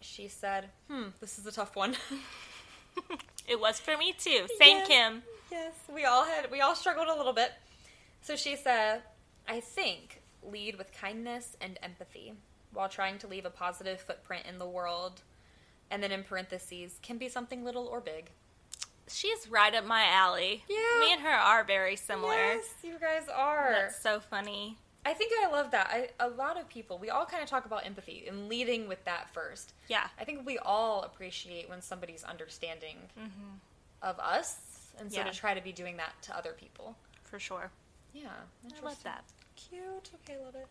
[0.00, 1.94] she said, hmm, this is a tough one.
[3.46, 4.46] It was for me too.
[4.58, 4.88] Same Yes.
[4.88, 5.22] Kim.
[5.50, 7.52] Yes, we all had, we all struggled a little bit.
[8.20, 9.02] So she said,
[9.48, 12.34] I think lead with kindness and empathy
[12.72, 15.22] while trying to leave a positive footprint in the world.
[15.90, 18.30] And then in parentheses, can be something little or big.
[19.08, 20.64] She's right up my alley.
[20.68, 21.00] Yeah.
[21.00, 22.34] Me and her are very similar.
[22.34, 23.72] Yes, you guys are.
[23.72, 24.76] That's so funny.
[25.06, 25.88] I think I love that.
[25.90, 29.02] I, a lot of people, we all kind of talk about empathy and leading with
[29.06, 29.72] that first.
[29.88, 30.06] Yeah.
[30.20, 33.54] I think we all appreciate when somebody's understanding mm-hmm.
[34.02, 34.58] of us,
[35.00, 35.18] and so.
[35.18, 35.24] Yeah.
[35.24, 36.96] to try to be doing that to other people.
[37.24, 37.70] For sure.
[38.12, 38.28] Yeah,
[38.80, 39.24] I love that.
[39.56, 40.10] Cute.
[40.22, 40.66] Okay, love it.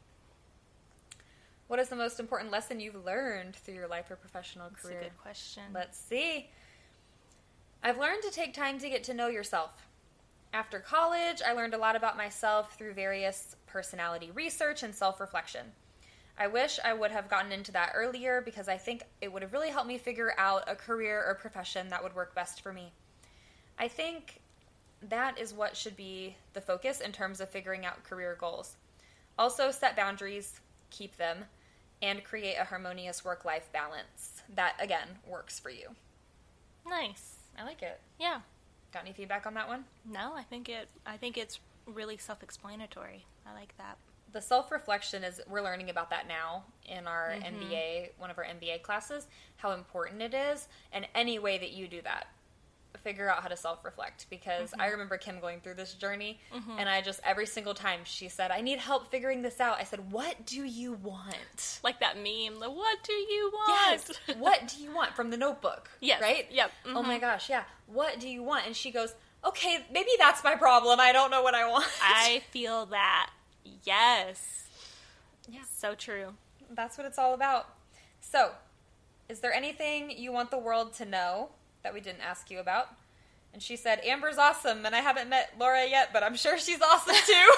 [1.68, 4.88] What is the most important lesson you've learned through your life or professional That's a
[4.88, 5.02] career?
[5.02, 5.64] good question.
[5.74, 6.50] Let's see.
[7.84, 9.72] I've learned to take time to get to know yourself.
[10.54, 15.68] After college, I learned a lot about myself through various personality research and self reflection.
[16.40, 19.54] I wish I would have gotten into that earlier because I think it would have
[19.54, 22.94] really helped me figure out a career or profession that would work best for me.
[23.80, 24.42] I think
[25.02, 28.76] that is what should be the focus in terms of figuring out career goals.
[29.38, 30.60] Also, set boundaries,
[30.90, 31.46] keep them,
[32.02, 35.90] and create a harmonious work life balance that, again, works for you.
[36.88, 37.34] nice.
[37.60, 38.00] I like it.
[38.20, 38.42] Yeah.
[38.94, 39.86] Got any feedback on that one?
[40.06, 40.88] No, I think it.
[41.08, 43.26] I think it's really self-explanatory.
[43.48, 43.98] I like that.
[44.32, 47.64] The self reflection is, we're learning about that now in our mm-hmm.
[47.64, 51.88] MBA, one of our MBA classes, how important it is, and any way that you
[51.88, 52.28] do that
[53.04, 54.82] figure out how to self reflect because Mm-hmm.
[54.82, 56.40] I remember Kim going through this journey
[56.78, 59.78] and I just every single time she said, I need help figuring this out.
[59.80, 61.80] I said, What do you want?
[61.84, 63.70] Like that meme, the what do you want?
[64.28, 64.38] Yes.
[64.38, 65.90] what do you want from the notebook?
[66.00, 66.22] Yes.
[66.22, 66.48] Right?
[66.52, 66.72] Yep.
[66.96, 67.22] Oh my Mhm.
[67.22, 67.64] gosh, yeah.
[67.88, 68.66] What do you want?
[68.66, 69.14] And she goes,
[69.46, 71.00] Okay, maybe that's my problem.
[71.00, 71.86] I don't know what I want.
[72.02, 73.30] I feel that.
[73.84, 74.68] Yes.
[75.50, 75.62] Yeah.
[75.74, 76.34] So true.
[76.72, 77.70] that's what it's all about.
[78.20, 78.52] So,
[79.30, 81.50] is there anything you want the world to know
[81.88, 82.90] that we didn't ask you about?
[83.54, 86.82] And she said, Amber's awesome, and I haven't met Laura yet, but I'm sure she's
[86.82, 87.50] awesome too.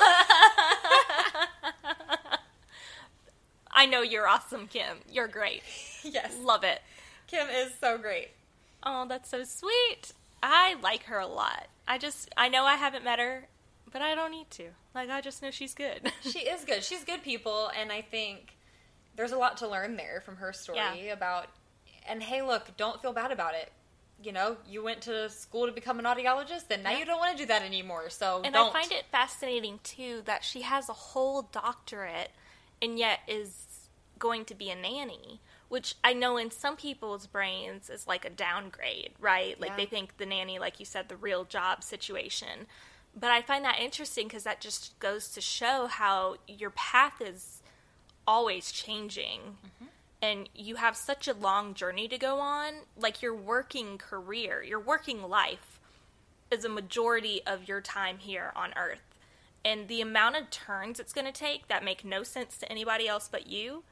[3.72, 4.98] I know you're awesome, Kim.
[5.12, 5.64] You're great.
[6.04, 6.38] yes.
[6.42, 6.80] Love it.
[7.26, 8.30] Kim is so great.
[8.84, 10.14] Oh, that's so sweet.
[10.44, 11.68] I like her a lot.
[11.88, 13.48] I just, I know I haven't met her,
[13.92, 14.66] but I don't need to.
[14.94, 16.12] Like, I just know she's good.
[16.22, 16.84] She is good.
[16.84, 18.56] She's good people, and I think
[19.16, 21.14] there's a lot to learn there from her story Yeah.
[21.14, 21.48] about.
[22.08, 23.72] And hey, look, don't feel bad about it.
[24.22, 27.00] You know, you went to school to become an audiologist, and now Yeah.
[27.00, 28.10] you don't want to do that anymore.
[28.10, 28.70] So and don't.
[28.76, 32.32] I find it fascinating, too, that she has a whole doctorate
[32.82, 35.40] and yet is going to be a nanny.
[35.70, 39.60] Which I know in some people's brains is like a downgrade, right?
[39.60, 39.76] Like Yeah.
[39.78, 42.66] they think the nanny, like you said, the real job situation.
[43.16, 47.62] But I find that interesting because that just goes to show how your path is
[48.28, 49.89] always changing mm-hmm.
[50.22, 54.80] And you have such a long journey to go on like your working career your
[54.80, 55.80] working life
[56.52, 59.02] is a majority of your time here on earth.
[59.64, 63.08] And the amount of turns it's going to take that make no sense to anybody
[63.08, 63.84] else but you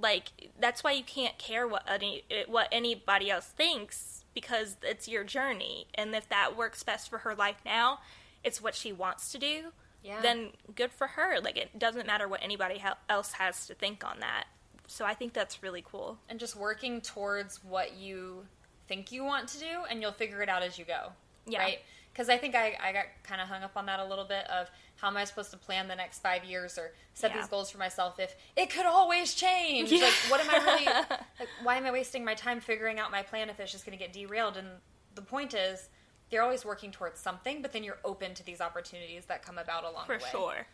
[0.00, 5.24] like that's why you can't care what any what anybody else thinks because it's your
[5.24, 5.86] journey.
[5.94, 7.98] And if that works best for her life now
[8.44, 9.72] it's what she wants to do
[10.04, 10.20] Yeah.
[10.20, 11.40] then good for her.
[11.40, 14.44] Like it doesn't matter what anybody else has to think on that
[14.90, 18.44] so i think that's really cool and just working towards what you
[18.88, 21.12] think you want to do and you'll figure it out as you go
[21.46, 21.60] Yeah.
[21.60, 21.78] right
[22.12, 24.48] because i think i, I got kind of hung up on that a little bit
[24.50, 27.36] of how am i supposed to plan the next five years or set Yeah.
[27.42, 30.04] these goals for myself if it could always change Yeah.
[30.04, 30.84] like what am i really
[31.38, 33.96] like why am i wasting my time figuring out my plan if it's just going
[33.96, 34.68] to get derailed and
[35.14, 35.88] the point is
[36.30, 39.84] you're always working towards something but then you're open to these opportunities that come about
[39.84, 40.66] along for the way For sure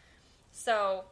[0.53, 1.05] so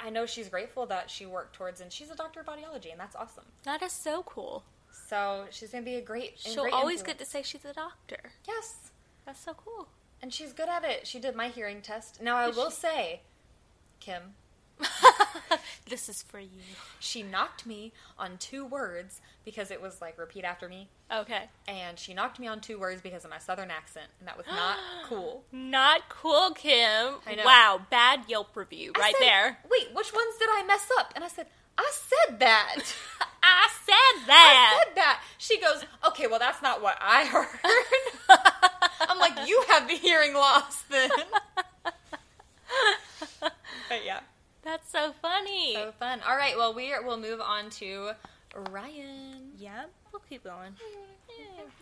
[0.00, 3.00] i know she's grateful that she worked towards and she's a doctor of audiology and
[3.00, 4.64] that's awesome that is so cool
[5.08, 6.32] so she's gonna be a great.
[6.36, 7.18] she'll great always influence.
[7.18, 8.90] get to say she's a doctor Yes,
[9.24, 9.88] that's so cool
[10.22, 11.06] and she's good at it.
[11.06, 12.22] She did my hearing test.
[12.22, 13.20] Now I will say,
[14.00, 14.34] Kim,
[15.88, 16.48] this is for you
[16.98, 21.98] she knocked me on two words because it was like repeat after me, okay and
[21.98, 24.76] she knocked me on two words because of my southern accent, and that was not
[25.08, 25.44] cool.
[25.52, 27.14] Not cool, Kim.
[27.26, 27.44] I know.
[27.44, 29.58] Wow, bad Yelp review I right said, there.
[29.70, 31.12] Wait, which ones did I mess up?
[31.14, 31.46] And I said,
[31.78, 32.76] I said that.
[33.42, 34.80] I said that.
[34.80, 35.22] I said that.
[35.38, 37.48] She goes, okay, well that's not what I heard.
[39.08, 41.10] I'm like, you have the hearing loss then.
[43.40, 44.20] but yeah.
[44.66, 45.74] That's so funny.
[45.74, 46.20] So fun.
[46.28, 48.10] All right, well, we are, we'll move on to
[48.70, 49.52] Ryan.
[49.56, 50.72] yeah, we'll keep going.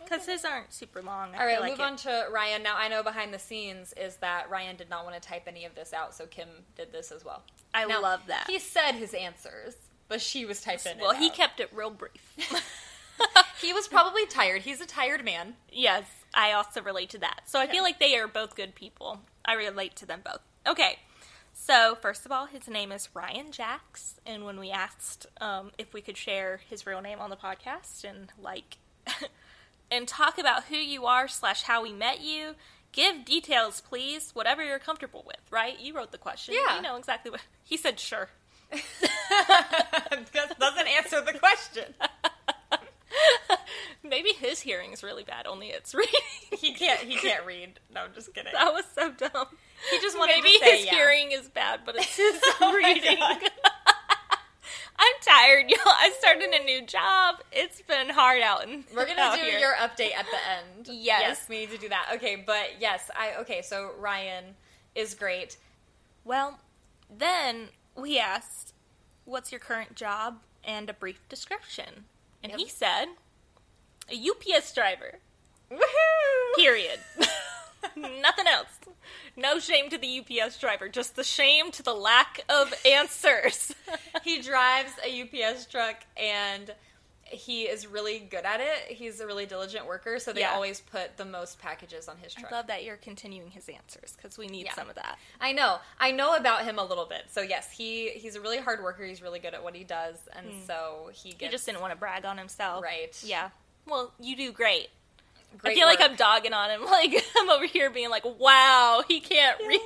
[0.03, 1.29] Because his aren't super long.
[1.33, 2.61] I All right, like move it- on to Ryan.
[2.61, 5.65] Now, I know behind the scenes is that Ryan did not want to type any
[5.65, 7.41] of this out, so Kim did this as well.
[7.73, 8.45] I Now, love that.
[8.47, 9.75] He said his answers,
[10.07, 11.33] but she was typing well, it he out.
[11.33, 12.37] kept it real brief.
[13.61, 14.61] He was probably tired.
[14.63, 15.55] He's a tired man.
[15.71, 17.43] yes, I also relate to that.
[17.45, 19.21] So I feel like they are both good people.
[19.45, 20.41] I relate to them both.
[20.67, 20.99] Okay.
[21.57, 25.93] So, first of all, his name is Ryan Jacks, and when we asked um, if
[25.93, 28.77] we could share his real name on the podcast and like
[29.89, 32.55] and talk about who you are slash how we met you,
[32.91, 35.39] give details, please, whatever you're comfortable with.
[35.49, 35.79] Right?
[35.79, 36.55] You wrote the question.
[36.55, 36.75] Yeah.
[36.75, 38.01] You know exactly what he said.
[38.01, 38.27] Sure.
[40.59, 41.93] doesn't answer the question.
[44.03, 45.47] Maybe his hearing is really bad.
[45.47, 46.13] Only it's reading.
[46.59, 46.99] He can't.
[46.99, 47.79] He can't read.
[47.93, 48.51] No, I'm just kidding.
[48.53, 49.47] That was so dumb.
[49.91, 50.91] He just wanted Maybe to say his yeah.
[50.95, 53.17] hearing is bad, but it's his Oh reading.
[54.97, 55.79] I'm tired, y'all.
[55.85, 57.35] I started a new job.
[57.51, 58.63] It's been hard out.
[58.67, 59.59] In, We're gonna do here.
[59.59, 60.37] your update at the
[60.87, 60.87] end.
[60.87, 61.21] Yes.
[61.21, 62.11] yes, we need to do that.
[62.15, 63.61] Okay, but yes, I okay.
[63.61, 64.55] So Ryan
[64.95, 65.57] is great.
[66.23, 66.59] Well,
[67.15, 68.73] then we asked,
[69.25, 72.05] "What's your current job?" and a brief description,
[72.41, 73.07] and he said,
[74.09, 75.19] "A UPS driver."
[75.69, 76.55] Woohoo!
[76.55, 76.99] Period.
[77.95, 78.67] Nothing else.
[79.35, 83.73] No shame to the UPS driver, just the shame to the lack of answers.
[84.23, 86.73] he drives a UPS truck and
[87.27, 88.95] he is really good at it.
[88.95, 90.53] He's a really diligent worker, so they Yeah.
[90.53, 92.51] always put the most packages on his truck.
[92.51, 94.75] I love that you're continuing his answers because we need Yeah.
[94.75, 95.17] some of that.
[95.41, 95.79] I know.
[95.99, 97.25] I know about him a little bit.
[97.31, 99.03] So yes, he he's a really hard worker.
[99.03, 100.65] He's really good at what he does, and hmm.
[100.67, 102.83] so he gets He just didn't want to brag on himself.
[102.83, 103.19] Right.
[103.23, 103.49] Yeah.
[103.87, 104.89] Well, you do great.
[105.55, 106.01] I Great feel like.
[106.01, 106.81] I'm dogging on him.
[106.89, 109.81] Like I'm over here being like, "Wow, he can't read."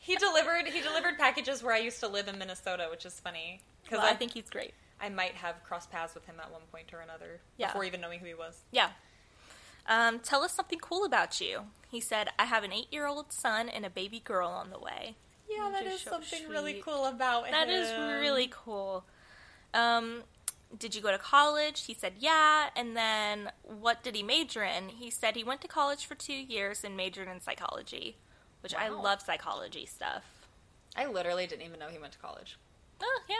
[0.00, 3.60] He delivered he delivered packages where I used to live in Minnesota, which is funny
[3.84, 4.72] because Well, I I think he's great.
[5.00, 7.68] I might have crossed paths with him at one point or another Yeah.
[7.68, 8.62] before even knowing who he was.
[8.72, 8.90] Yeah.
[9.86, 11.66] Um, tell us something cool about you.
[11.90, 15.16] He said, "I have an eight-year-old son and a baby girl on the way."
[15.48, 17.52] Yeah, that is so something really cool about him.
[17.52, 17.90] That is
[18.22, 19.04] really cool.
[19.72, 20.22] Um,
[20.76, 21.84] did you go to college?
[21.86, 22.68] He said, yeah.
[22.76, 24.88] And then what did he major in?
[24.88, 28.16] He said he went to college for two years and majored in psychology,
[28.60, 30.24] which I love psychology stuff.
[30.96, 32.58] I literally didn't even know he went to college.
[33.02, 33.36] Oh, yeah.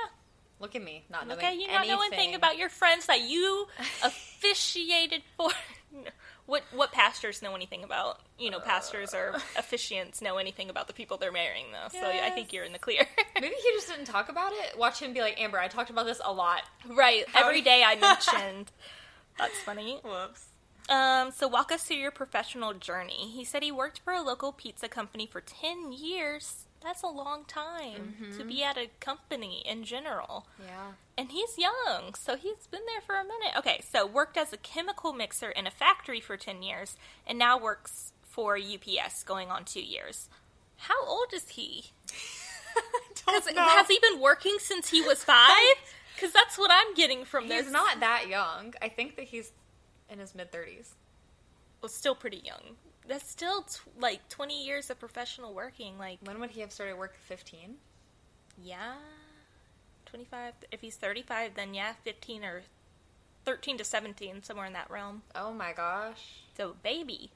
[0.60, 3.22] Look at me, not knowing Okay, you not know anything anything about your friends that
[3.22, 3.66] you
[4.04, 5.50] officiated for.
[6.46, 8.20] What what pastors know anything about?
[8.38, 11.88] You know, pastors or officiants know anything about the people they're marrying, though.
[11.98, 13.06] So I think you're in the clear.
[13.34, 14.76] Maybe he just didn't talk about it.
[14.78, 16.62] Watch him be like, Amber, I talked about this a lot.
[16.86, 17.24] right.
[17.30, 18.72] How- Every day I mentioned.
[19.38, 20.00] That's funny.
[20.04, 20.46] Whoops.
[20.90, 23.30] Um, so walk us through your professional journey.
[23.30, 26.64] He said he worked for a local pizza company for 10 years.
[26.82, 28.62] That's a long time to be mm-hmm.
[28.62, 30.46] at a company in general.
[30.64, 30.92] Yeah.
[31.16, 33.56] And he's young, so he's been there for a minute.
[33.58, 37.58] Okay, so worked as a chemical mixer in a factory for 10 years and now
[37.58, 40.28] works for UPS going on 2 years.
[40.76, 41.86] How old is he?
[43.26, 43.62] Has, Don't know.
[43.62, 45.50] has he been working since he was 5?
[46.20, 47.64] Cuz that's what I'm getting from this.
[47.64, 48.74] He's not that young.
[48.80, 49.52] I think that he's
[50.08, 50.94] in his mid thirties.
[51.82, 52.76] well, still pretty young.
[53.08, 55.98] That's still t- like 20 years of professional working.
[55.98, 57.16] Like, When would he have started work?
[57.26, 57.76] Fifteen.
[58.62, 58.94] yeah,
[60.06, 60.54] 25.
[60.70, 62.62] If he's 35, then yeah, 15 or
[63.44, 65.22] 13 to 17, somewhere in that realm.
[65.34, 66.42] Oh my gosh.
[66.56, 67.30] So, baby.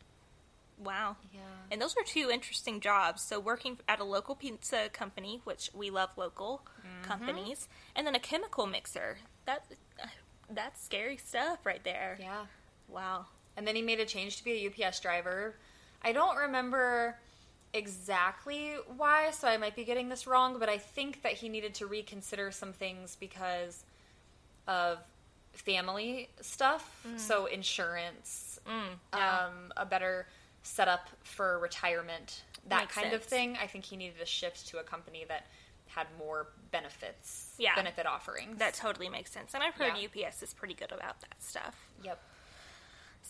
[0.82, 1.16] Wow.
[1.32, 1.40] Yeah.
[1.70, 3.22] And those are two interesting jobs.
[3.22, 7.08] So, working at a local pizza company, which we love local mm-hmm.
[7.08, 9.18] companies, and then a chemical mixer.
[9.46, 9.64] That
[10.02, 10.06] uh,
[10.50, 12.18] that's scary stuff right there.
[12.20, 12.46] Yeah.
[12.88, 13.26] Wow.
[13.56, 15.54] And then he made a change to be a UPS driver.
[16.02, 17.16] I don't remember
[17.74, 21.74] exactly why, so I might be getting this wrong, but I think that he needed
[21.76, 23.84] to reconsider some things because
[24.66, 24.98] of
[25.52, 27.04] family stuff.
[27.16, 29.46] So insurance, Mm, yeah.
[29.46, 30.26] um, a better
[30.62, 33.56] setup for retirement, that Makes kind of thing.
[33.60, 35.46] I think he needed to shift to a company that
[35.88, 37.74] had more benefits, Yeah.
[37.74, 38.58] benefit offerings.
[38.58, 39.52] that totally makes sense.
[39.54, 40.04] And I've heard Yeah.
[40.06, 41.74] UPS is pretty good about that stuff.
[42.02, 42.22] yep.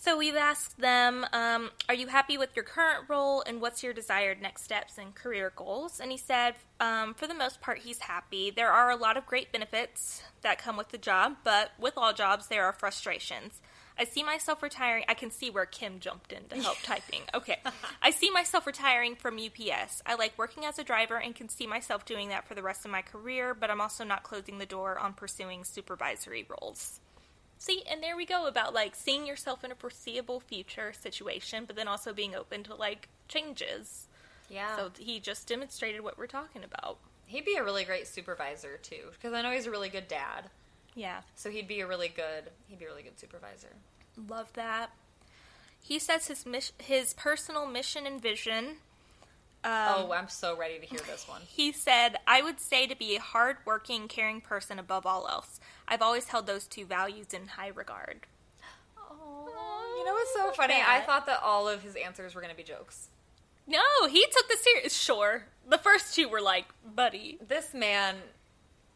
[0.05, 3.93] So we've asked them, um, "Are you happy with your current role, and what's your
[3.93, 8.01] desired next steps and career goals?" And he said, um, "For the most part, he's
[8.01, 8.51] happy.
[8.51, 12.13] There are a lot of great benefits that come with the job, but with all
[12.13, 13.63] jobs, there are frustrations.
[13.97, 15.05] I see myself retiring.
[15.07, 17.23] I can see where Kim jumped in to help typing.
[17.35, 17.63] Okay,
[18.03, 20.03] I see myself retiring from UPS.
[20.05, 22.85] I like working as a driver and can see myself doing that for the rest
[22.85, 26.99] of my career, but I'm also not closing the door on pursuing supervisory roles."
[27.65, 31.77] See, and there we go about like seeing yourself in a foreseeable future situation, but
[31.77, 34.09] then also being open to like changes.
[34.51, 34.75] Yeah.
[34.77, 36.99] So he just demonstrated what we're talking about.
[37.25, 40.51] He'd be a really great supervisor too, because I know he's a really good dad.
[40.97, 43.77] Yeah, So he'd be a really good he'd be a really good supervisor.
[44.29, 44.91] love that.
[45.81, 48.79] He says his mis- his personal mission and vision.
[49.65, 49.73] Um,
[50.09, 51.41] oh, I'm so ready to hear this one.
[51.47, 55.61] He said, I would say to be a hardworking, caring person above all else.
[55.87, 58.27] I've always held those two values in high regard.
[58.99, 60.75] Oh, you know what's so funny?
[60.85, 63.09] I thought that all of his answers were going to be jokes.
[63.69, 64.93] No, he took the serious.
[64.97, 65.45] Sure.
[65.69, 66.65] The first two were like,
[66.97, 67.39] buddy.
[67.47, 68.17] This man,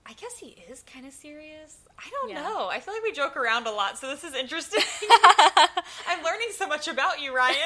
[0.05, 1.79] I guess he is kind of serious.
[1.97, 2.43] I don't Yeah.
[2.43, 2.67] know.
[2.69, 4.83] I feel like we joke around a lot, so this is interesting.
[6.09, 7.57] I'm learning so much about you, Ryan.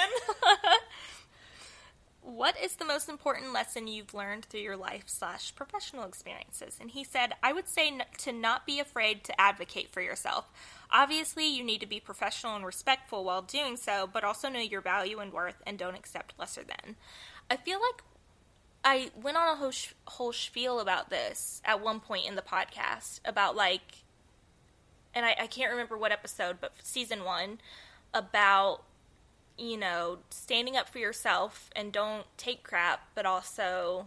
[2.40, 6.78] What is the most important lesson you've learned through your life slash professional experiences?
[6.80, 10.50] And he said, I would say n- to not be afraid to advocate for yourself.
[10.90, 14.80] Obviously, you need to be professional and respectful while doing so, but also know your
[14.80, 16.96] value and worth and don't accept lesser than.
[17.50, 18.02] I feel like
[18.86, 22.40] I went on a whole, sh- whole spiel about this at one point in the
[22.40, 23.98] podcast about like,
[25.14, 27.58] and I, I can't remember what episode, but season one
[28.14, 28.82] about
[29.58, 34.06] you know, standing up for yourself and don't take crap, but also,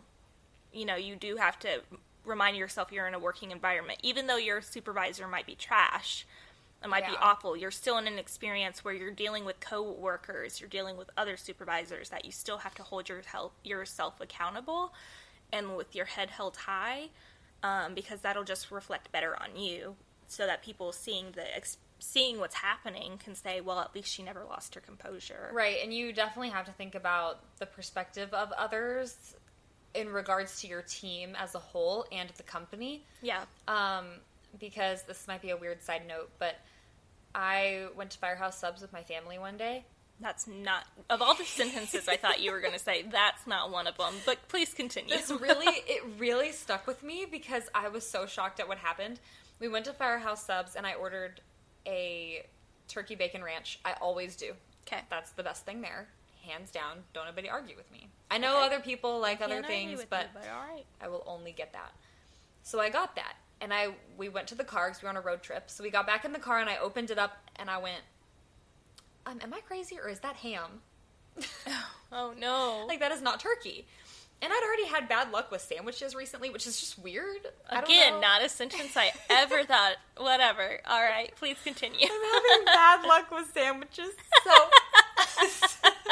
[0.72, 1.82] you know, you do have to
[2.26, 4.00] remind yourself you're in a working environment.
[4.04, 6.26] Even though your supervisor might be trash,
[6.84, 10.70] it might be awful, you're still in an experience where you're dealing with coworkers, you're
[10.70, 13.22] dealing with other supervisors that you still have to hold your
[13.64, 14.94] yourself accountable
[15.54, 17.08] and with your head held high
[17.64, 19.96] um, because that'll just reflect better on you
[20.28, 24.22] so that people seeing the ex- seeing what's happening can say well at least she
[24.24, 28.52] never lost her composure right, and you definitely have to think about the perspective of
[28.54, 29.36] others
[29.96, 33.06] in regards to your team as a whole and the company.
[33.22, 34.06] yeah Um,
[34.60, 36.56] because this might be a weird side note, but
[37.36, 39.86] I went to Firehouse Subs with my family one day,
[40.20, 43.04] That's not of all the sentences I thought you were going to say.
[43.12, 44.14] That's not one of them.
[44.26, 45.16] But please continue.
[45.16, 49.20] This really, it really stuck with me because I was so shocked at what happened.
[49.60, 51.42] We went to Firehouse Subs and I ordered
[51.88, 52.46] a
[52.88, 53.80] turkey bacon ranch.
[53.86, 54.54] I always do.
[54.88, 55.02] Okay.
[55.10, 56.08] That's the best thing there,
[56.46, 57.04] hands down.
[57.14, 58.10] Don't nobody argue with me.
[58.30, 58.66] I know Okay.
[58.66, 60.86] other people like other Can't things, but you, but all right.
[61.02, 61.94] I will only get that.
[62.64, 65.18] So I got that, and I we went to the car because we were on
[65.18, 65.70] a road trip.
[65.70, 68.02] So we got back in the car, and I opened it up, and I went,
[69.26, 70.82] um, "Am I crazy or is that ham?
[72.16, 72.86] Oh no!
[72.88, 73.88] like that is not turkey."
[74.44, 77.48] And I'd already had bad luck with sandwiches recently, which is just weird.
[77.70, 79.96] Again, not a sentence I ever thought.
[80.18, 80.82] Whatever.
[80.86, 82.06] All right, please continue.
[82.06, 84.10] I'm having bad luck with sandwiches.
[84.44, 84.52] So,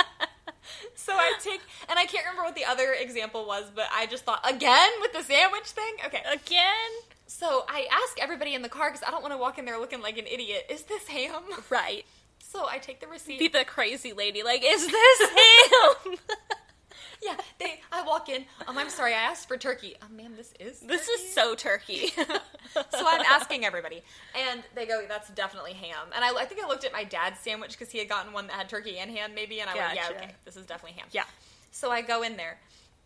[0.96, 1.60] so I take,
[1.90, 5.12] and I can't remember what the other example was, but I just thought again with
[5.12, 5.94] the sandwich thing.
[6.06, 6.92] Okay, Again,
[7.28, 9.78] so I ask everybody in the car because I don't want to walk in there
[9.78, 10.68] looking like an idiot.
[10.70, 11.42] Is this ham?
[11.70, 12.06] right?
[12.40, 13.40] So I take the receipt.
[13.40, 14.42] Be the crazy lady.
[14.44, 16.18] Like, is this him?
[17.24, 17.80] yeah, they.
[17.92, 18.46] I walk in.
[18.68, 19.96] Um, I'm sorry, I asked for turkey.
[20.02, 20.80] Um, ma'am, this is.
[20.80, 21.12] this turkey.
[21.24, 22.08] is so turkey.
[22.74, 24.02] so I'm asking everybody,
[24.50, 27.40] and they go, "That's definitely ham." And I, I think I looked at my dad's
[27.40, 29.96] sandwich because he had gotten one that had turkey and ham, maybe, and I went,
[29.96, 31.24] "Yeah, okay, this is definitely ham." Yeah.
[31.72, 32.58] So I go in there,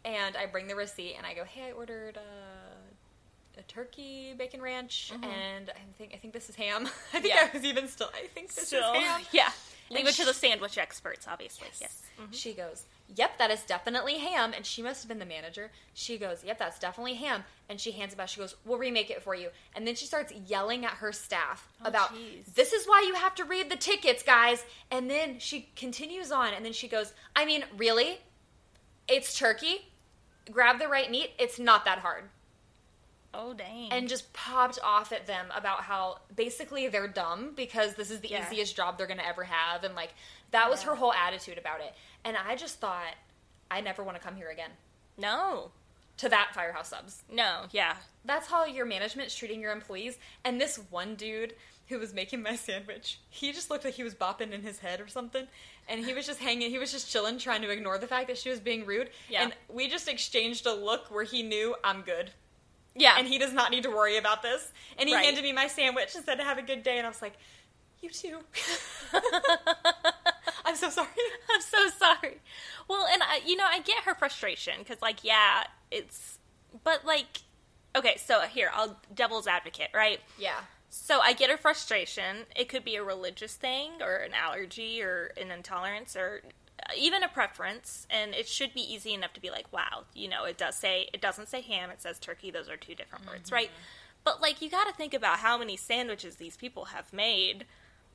[0.03, 4.61] and I bring the receipt, and I go, "Hey, I ordered uh, a turkey bacon
[4.61, 6.87] ranch, and I think I think this is ham.
[7.13, 7.27] I think Mm-hmm.
[7.27, 7.49] Yeah.
[7.53, 8.09] I was even still.
[8.15, 9.51] I think this Still, is ham." yeah.
[9.89, 11.67] Leave And it to the sandwich experts, obviously.
[11.79, 12.01] Yes.
[12.19, 12.31] Mm-hmm.
[12.31, 14.53] She goes, Yep, that is definitely ham.
[14.55, 15.71] And she must have been the manager.
[15.93, 17.43] She goes, Yep, that's definitely ham.
[17.69, 18.29] And she hands it back.
[18.29, 19.49] She goes, We'll remake it for you.
[19.75, 22.53] And then she starts yelling at her staff oh, about, Oh, jeez.
[22.55, 24.63] This is why you have to read the tickets, guys.
[24.89, 26.53] And then she continues on.
[26.53, 28.19] And then she goes, I mean, really?
[29.07, 29.91] It's turkey?
[30.51, 31.31] Grab the right meat.
[31.37, 32.23] It's not that hard
[33.37, 33.91] Oh dang.
[33.91, 38.29] and just popped off at them about how basically they're dumb because this is the
[38.29, 38.45] Yeah.
[38.47, 40.13] easiest job they're going to ever have and like
[40.51, 40.89] that was Yeah.
[40.89, 43.13] her whole attitude about it and i just thought
[43.69, 44.71] i never want to come here again
[45.17, 45.71] no,
[46.17, 47.95] to that firehouse subs no, yeah.
[48.25, 51.53] that's how your management's treating your employees and this one dude
[51.87, 54.99] who was making my sandwich he just looked like he was bopping in his head
[55.01, 55.47] or something
[55.87, 58.37] and he was just hanging he was just chilling trying to ignore the fact that
[58.37, 59.43] she was being rude Yeah.
[59.43, 62.31] and we just exchanged a look where he knew i'm good
[62.95, 63.15] Yeah.
[63.17, 64.71] and he does not need to worry about this.
[64.97, 65.25] And he Right.
[65.25, 67.33] handed me my sandwich and said, "Have a good day." And I was like,
[68.01, 68.39] "You too."
[70.65, 71.07] I'm so sorry.
[71.53, 72.37] I'm so sorry.
[72.87, 76.39] Well, and I, you know, I get her frustration because, like, yeah, it's,
[76.83, 77.41] but like,
[77.95, 80.19] okay, so here, I'll devil's advocate, right?
[80.39, 82.45] Yeah, So I get her frustration.
[82.55, 86.41] It could be a religious thing, or an allergy, or an intolerance, or
[86.97, 90.45] even a preference, and it should be easy enough to be like, wow, you know,
[90.45, 92.51] it does say it doesn't say ham, it says turkey.
[92.51, 93.55] Those are two different words, mm-hmm.
[93.55, 93.71] right?
[94.23, 97.65] But like, you got to think about how many sandwiches these people have made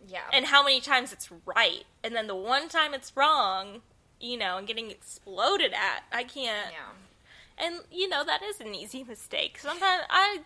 [0.09, 3.83] yeah, and how many times it's right, and then the one time it's wrong,
[4.21, 6.05] you know, and getting exploded at.
[6.13, 6.71] I can't.
[6.73, 7.65] yeah.
[7.67, 9.59] And you know that is an easy mistake.
[9.61, 10.41] Sometimes I,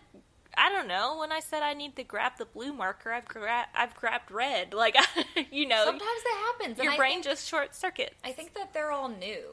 [0.57, 1.17] I don't know.
[1.19, 4.73] When I said I need to grab the blue marker, I've gra- I've grabbed red.
[4.85, 4.95] Like
[5.51, 6.79] you know, Sometimes that happens.
[6.79, 8.15] and your brain think- just short circuits.
[8.23, 9.43] I think that they're all new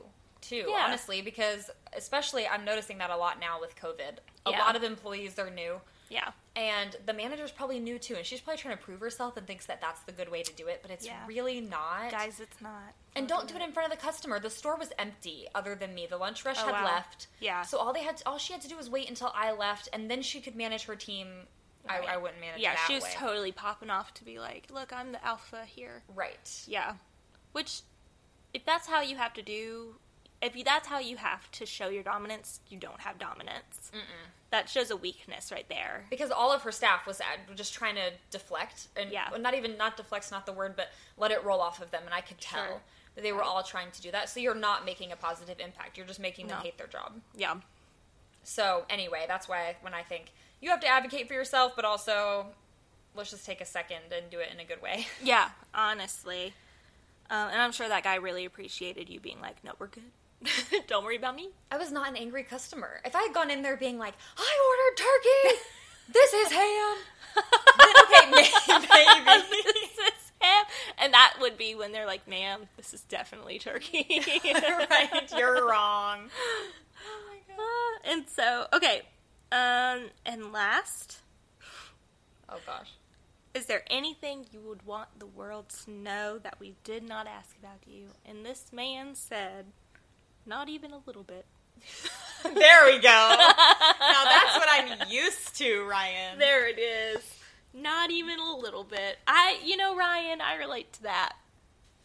[0.40, 0.84] too, Yeah.
[0.86, 4.18] honestly, because especially I'm noticing that a lot now with COVID.
[4.46, 4.59] A Yeah.
[4.59, 5.80] lot of employees are new.
[6.09, 9.46] yeah, And the manager's probably new too, and she's probably trying to prove herself and
[9.46, 11.24] thinks that that's the good way to do it, but it's Yeah.
[11.26, 12.11] really not.
[12.11, 12.92] guys, it's not.
[13.14, 14.40] And don't do it in front of the customer.
[14.40, 16.06] The store was empty, other than me.
[16.08, 16.84] The lunch rush Oh, had wow.
[16.84, 17.26] left.
[17.40, 17.62] Yeah.
[17.62, 20.10] So all they had, all she had to do was wait until I left, and
[20.10, 21.28] then she could manage her team.
[21.88, 22.08] Right.
[22.08, 22.60] I, I wouldn't manage.
[22.62, 23.10] Yeah, she was way.
[23.14, 26.50] totally popping off to be like, "Look, I'm the alpha here." right.
[26.66, 26.94] Yeah,
[27.52, 27.82] which
[28.54, 29.96] if that's how you have to do,
[30.40, 33.90] if you, that's how you have to show your dominance, you don't have dominance.
[34.50, 36.04] That shows a weakness right there.
[36.10, 37.20] Because all of her staff was
[37.56, 39.28] just trying to deflect, and Yeah.
[39.40, 42.14] not even not deflect's not the word, but let it roll off of them, and
[42.14, 42.80] I could tell Sure.
[43.14, 44.28] That they were all trying to do that.
[44.28, 45.96] So you're not making a positive impact.
[45.96, 46.62] You're just making them No.
[46.64, 47.12] hate their job.
[47.36, 47.56] Yeah.
[48.44, 52.46] So anyway, that's why when I think you have to advocate for yourself, but also
[53.14, 55.06] let's just take a second and do it in a good way.
[55.22, 56.54] Yeah, honestly.
[57.30, 60.02] Um, and I'm sure that guy really appreciated you being like, no, we're good.
[60.88, 61.50] Don't worry about me.
[61.70, 63.00] I was not an angry customer.
[63.04, 65.58] If I had gone in there being like, I ordered turkey,
[66.12, 66.96] this is ham,
[67.78, 70.10] then okay, may- maybe.
[70.99, 74.07] And that would be when they're like, ma'am, this is definitely turkey.
[74.45, 76.28] right, you're wrong.
[77.05, 79.03] Oh my Uh, and so, okay.
[79.51, 81.18] Um, and last,
[82.49, 82.90] Oh gosh.
[83.55, 87.57] is there anything you would want the world to know that we did not ask
[87.59, 88.07] about you?
[88.26, 89.66] And this man said,
[90.47, 91.45] not even a little bit.
[92.43, 93.09] There we go.
[93.09, 96.40] now that's what I'm used to, Ryan.
[96.40, 97.22] There it is.
[97.74, 99.18] Not even a little bit.
[99.26, 101.32] I, you know, Ryan, I relate to that.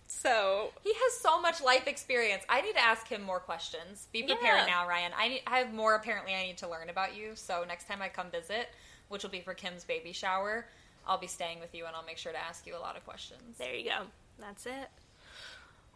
[0.09, 2.43] So He has so much life experience.
[2.47, 4.07] I need to ask him more questions.
[4.13, 4.65] Be prepared Yeah.
[4.65, 5.11] now, Ryan.
[5.18, 7.32] I, need, I have more apparently I need to learn about you.
[7.36, 8.70] So next time I come visit,
[9.09, 10.65] which will be for Kim's baby shower,
[11.05, 13.05] I'll be staying with you and I'll make sure to ask you a lot of
[13.05, 13.57] questions.
[13.57, 14.03] there you go.
[14.39, 14.89] That's it.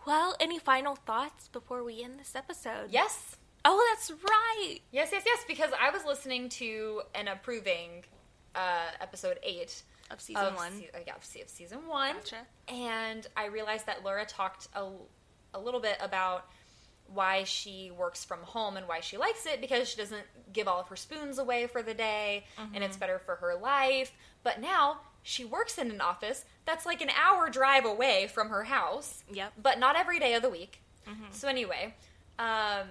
[0.05, 2.87] Well, any final thoughts before we end this episode?
[2.89, 3.37] Yes.
[3.63, 4.79] Oh, that's right.
[4.91, 5.43] Yes, yes, yes.
[5.47, 8.03] Because I was listening to and approving
[8.55, 10.71] uh, episode eight Of season of one.
[10.73, 12.15] se- uh, yeah, of season one.
[12.15, 12.37] Gotcha.
[12.67, 14.87] And I realized that Laura talked a,
[15.53, 16.45] a little bit about
[17.13, 20.23] why she works from home and why she likes it because she doesn't
[20.53, 22.83] give all of her spoons away for the day and Mm-hmm.
[22.83, 24.13] it's better for her life.
[24.43, 28.63] But now she works in an office that's like an hour drive away from her
[28.63, 29.23] house.
[29.33, 29.53] Yep.
[29.61, 30.81] But not every day of the week.
[31.07, 31.25] Mm-hmm.
[31.31, 31.93] So, anyway,
[32.39, 32.87] um,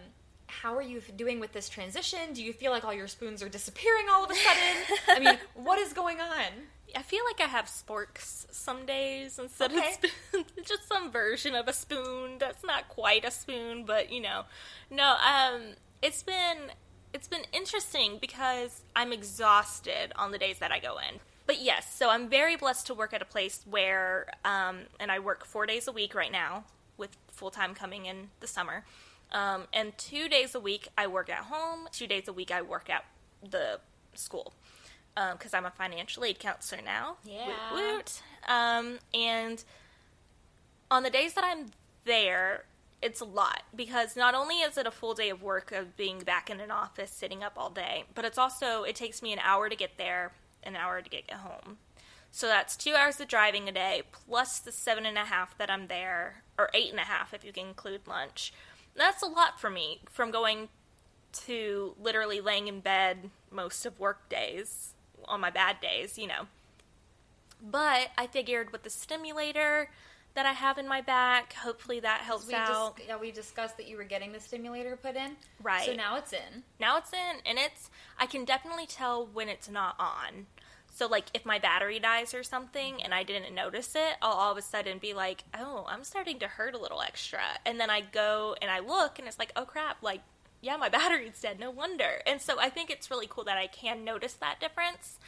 [0.51, 2.33] how are you doing with this transition?
[2.35, 4.99] Do you feel like all your spoons are disappearing all of a sudden?
[5.09, 6.47] I mean, what is going on?
[6.97, 9.79] I feel like I have sporks some days instead Okay.
[10.03, 10.47] of spoons.
[10.65, 14.43] Just some version of a spoon that's not quite a spoon, but you know.
[14.91, 16.73] No, um it's been
[17.13, 21.21] it's been interesting because I'm exhausted on the days that I go in.
[21.47, 25.21] But yes, so I'm very blessed to work at a place where um and I
[25.21, 26.65] work 4 days a week right now
[26.97, 28.85] with full time coming in the summer.
[29.33, 31.89] Um, and two days a week I work at home.
[31.93, 33.05] Two days a week I work at
[33.49, 33.81] the
[34.15, 34.53] school
[35.33, 37.17] because I'm a financial aid counselor now.
[37.25, 37.47] Yeah.
[37.73, 38.23] Woot woot.
[38.49, 39.63] Um, and
[40.91, 41.67] on the days that I'm
[42.05, 42.65] there,
[43.03, 46.19] it's a lot because not only is it a full day of work of being
[46.21, 49.39] back in an office sitting up all day, but it's also it takes me an
[49.41, 51.79] hour to get there, an hour to get home.
[52.33, 55.71] So that's two hours of driving a day plus the seven and a half that
[55.71, 58.53] I'm there, or eight and a half if you can include lunch.
[58.97, 60.69] That's a lot for me from going
[61.47, 64.95] to literally laying in bed most of work days
[65.27, 66.47] on my bad days, you know.
[67.63, 69.91] But I figured with the stimulator
[70.35, 72.97] that I have in my back, hopefully that helps We out.
[72.97, 75.33] dis- yeah, we discussed that you were getting the stimulator put in.
[75.63, 75.85] Right.
[75.85, 76.63] So now it's in.
[76.79, 80.47] now it's in and it's I can definitely tell when it's not on.
[80.91, 84.53] So like if my battery dies or something and I didn't notice it, I'll all
[84.53, 87.91] of a sudden be like, "Oh, I'm starting to hurt a little extra." And then
[87.91, 90.21] I go and I look and it's like, "Oh crap, like
[90.61, 91.59] yeah, my battery's dead.
[91.59, 95.19] No wonder." And so I think it's really cool that I can notice that difference.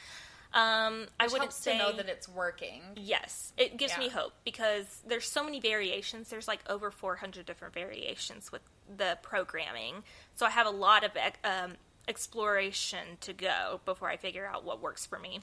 [0.54, 2.82] Um, I wouldn't say to know that it's working.
[2.96, 6.28] Yes, it gives me hope because there's so many variations.
[6.28, 8.60] There's like over 400 different variations with
[8.94, 10.04] the programming.
[10.34, 11.12] So I have a lot of
[11.44, 11.72] um,
[12.09, 15.40] exploration to go before I figure out what works for me.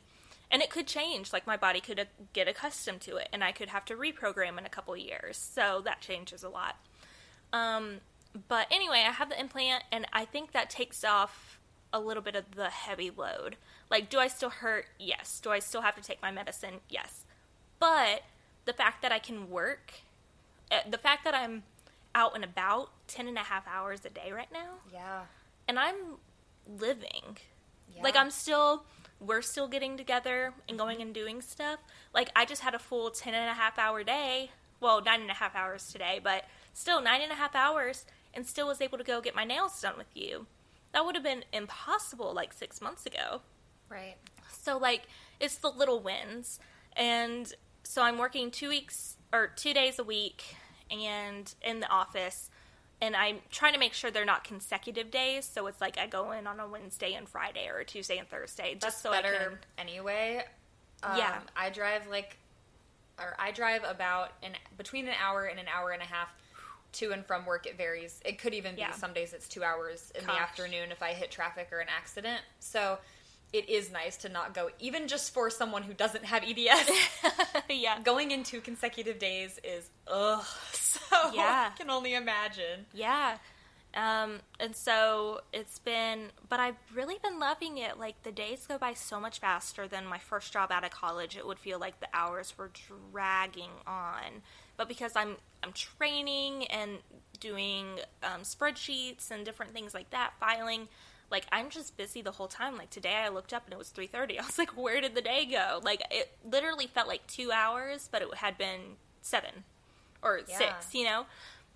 [0.52, 1.32] And it could change.
[1.32, 4.58] Like my body could uh, get accustomed to it, and I could have to reprogram
[4.58, 5.38] in a couple years.
[5.38, 6.76] So that changes a lot.
[7.54, 7.98] Um,
[8.48, 11.60] but anyway, I have the implant, and I think that takes off
[11.92, 13.58] a little bit of the heavy load.
[13.90, 14.86] Like, do I still hurt?
[15.00, 15.40] Yes.
[15.40, 16.76] Do I still have to take my medicine?
[16.90, 17.26] Yes.
[17.80, 18.22] But
[18.66, 19.94] the fact that I can work,
[20.72, 21.64] uh, the fact that I'm
[22.14, 25.22] out and about 10 and a half hours a day right now, Yeah.
[25.68, 26.18] and I'm
[26.80, 27.38] living.
[27.96, 28.04] yeah.
[28.04, 28.86] Like, I'm still,
[29.20, 31.80] we're still getting together and going and doing stuff.
[32.14, 34.52] Like, I just had a full 10 and a half hour day.
[34.80, 38.46] Well, nine and a half hours today, but still nine and a half hours and
[38.46, 40.46] still was able to go get my nails done with you.
[40.94, 43.42] That would have been impossible like six months ago.
[43.90, 44.16] Right.
[44.52, 45.04] So like
[45.40, 46.60] it's the little wins.
[46.96, 47.52] And
[47.84, 50.56] so I'm working two weeks or two days a week
[50.90, 52.49] and in the office
[53.02, 55.46] and I'm trying to make sure they're not consecutive days.
[55.46, 58.28] So it's like I go in on a Wednesday and Friday or a Tuesday and
[58.28, 60.44] Thursday just That's so better I can anyway.
[61.04, 61.40] Um, Yeah.
[61.56, 62.38] I drive like,
[63.18, 66.30] or I drive about an between an hour and an hour and a half
[66.94, 67.66] to and from work.
[67.68, 68.20] It varies.
[68.26, 68.92] It could even be Yeah.
[68.92, 70.36] some days it's two hours in Gosh.
[70.36, 72.42] the afternoon if I hit traffic or an accident.
[72.60, 72.98] So
[73.52, 76.92] it is nice to not go, even just for someone who doesn't have EDS.
[77.70, 78.00] yeah.
[78.04, 80.46] going in two consecutive days is ugh.
[80.72, 81.70] So Yeah.
[81.74, 82.86] I can only imagine.
[82.94, 83.38] Yeah.
[83.94, 88.00] Um, and so it's been, but I've really been loving it.
[88.00, 91.36] Like the days go by so much faster than my first job out of college.
[91.36, 92.72] It would feel like the hours were
[93.12, 94.42] dragging on.
[94.78, 97.00] But because I'm I'm training and
[97.40, 100.88] doing um, spreadsheets and different things like that, filing,
[101.32, 102.78] like I'm just busy the whole time.
[102.78, 104.40] Like today, I looked up and it was three thirty.
[104.40, 105.80] I was like, where did the day go?
[105.84, 109.64] Like it literally felt like two hours, but it had been seven
[110.22, 110.58] or Yeah.
[110.58, 110.94] six.
[110.94, 111.26] You know.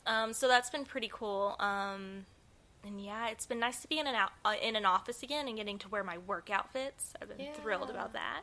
[0.05, 1.55] Um, so that's been pretty cool.
[1.59, 2.25] Um,
[2.85, 5.47] and yeah, it's been nice to be in an out, uh, in an office again
[5.47, 7.13] and getting to wear my work outfits.
[7.21, 8.41] I've been thrilled about that.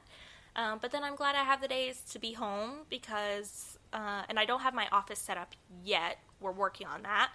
[0.56, 4.38] Um, but then I'm glad I have the days to be home because, uh, and
[4.38, 5.54] I don't have my office set up
[5.84, 6.18] yet.
[6.40, 7.30] We're working on that,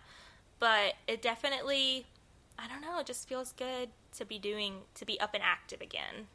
[0.60, 2.08] but it definitely,
[2.58, 5.82] I don't know, it just feels good to be doing to be up and active
[5.82, 6.28] again.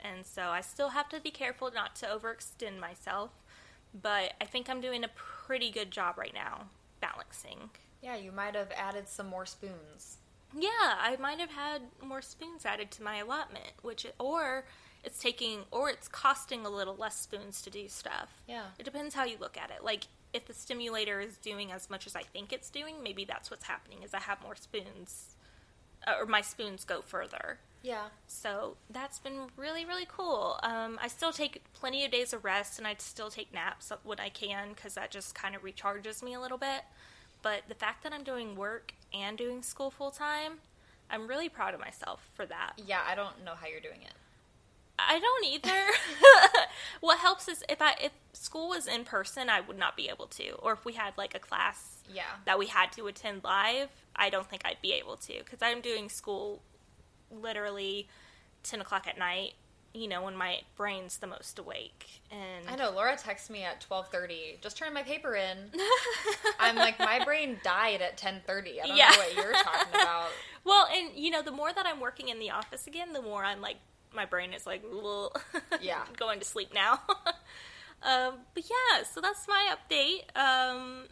[0.00, 3.30] And so I still have to be careful not to overextend myself,
[4.00, 6.66] but I think I'm doing a pretty good job right now
[7.00, 7.70] balancing.
[8.02, 10.18] Yeah, you might have added some more spoons.
[10.56, 10.68] Yeah,
[11.00, 14.66] I might have had more spoons added to my allotment, which or
[15.02, 18.30] it's taking or it's costing a little less spoons to do stuff.
[18.46, 18.66] Yeah.
[18.78, 19.82] It depends how you look at it.
[19.82, 23.50] Like if the stimulator is doing as much as I think it's doing, maybe that's
[23.50, 25.33] what's happening is I have more spoons
[26.06, 27.58] or my spoons go further.
[27.82, 28.04] Yeah.
[28.26, 30.58] So that's been really, really cool.
[30.62, 34.18] Um, I still take plenty of days of rest and I still take naps when
[34.20, 36.82] I can because that just kind of recharges me a little bit.
[37.42, 40.54] But the fact that I'm doing work and doing school full time,
[41.10, 42.72] I'm really proud of myself for that.
[42.78, 44.14] Yeah, I don't know how you're doing it.
[44.98, 45.82] I don't either.
[47.00, 50.26] what helps is if I if school was in person, I would not be able
[50.28, 52.22] to, or if we had like a class Yeah.
[52.46, 55.80] that we had to attend live, I don't think I'd be able to because I'm
[55.80, 56.62] doing school
[57.30, 58.08] literally
[58.62, 59.52] ten o'clock at night.
[59.96, 63.80] You know, when my brain's the most awake, and I know Laura texts me at
[63.88, 64.60] 12:30.
[64.60, 65.70] Just turned my paper in.
[66.58, 68.82] I'm like my brain died at 10:30.
[68.82, 69.10] I don't Yeah.
[69.10, 70.30] know what you're talking about.
[70.64, 73.44] Well, and you know, the more that I'm working in the office again, the more
[73.44, 73.76] I'm like,
[74.16, 74.82] my brain is like,
[75.80, 76.02] Yeah.
[76.16, 77.00] going to sleep now.
[78.02, 80.34] um, but yeah, so that's my update.
[80.34, 81.04] Um,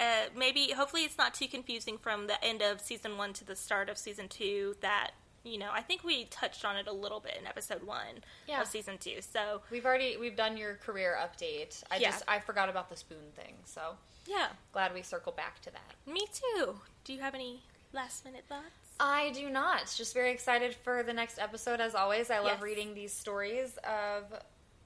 [0.00, 3.56] uh, maybe, hopefully, it's not too confusing from the end of season one to the
[3.56, 4.76] start of season two.
[4.80, 5.12] That
[5.44, 8.60] you know, I think we touched on it a little bit in episode one Yeah.
[8.62, 9.20] of season two.
[9.20, 11.82] So We've already we've done your career update.
[11.90, 12.10] I Yeah.
[12.12, 13.56] just I forgot about the spoon thing.
[13.64, 15.94] So yeah, glad we circle back to that.
[16.06, 16.80] me too.
[17.04, 18.66] Do you have any last minute thoughts?
[19.00, 19.92] I do not.
[19.96, 22.30] Just very excited for the next episode as always.
[22.30, 22.62] I love Yes.
[22.62, 24.32] reading these stories of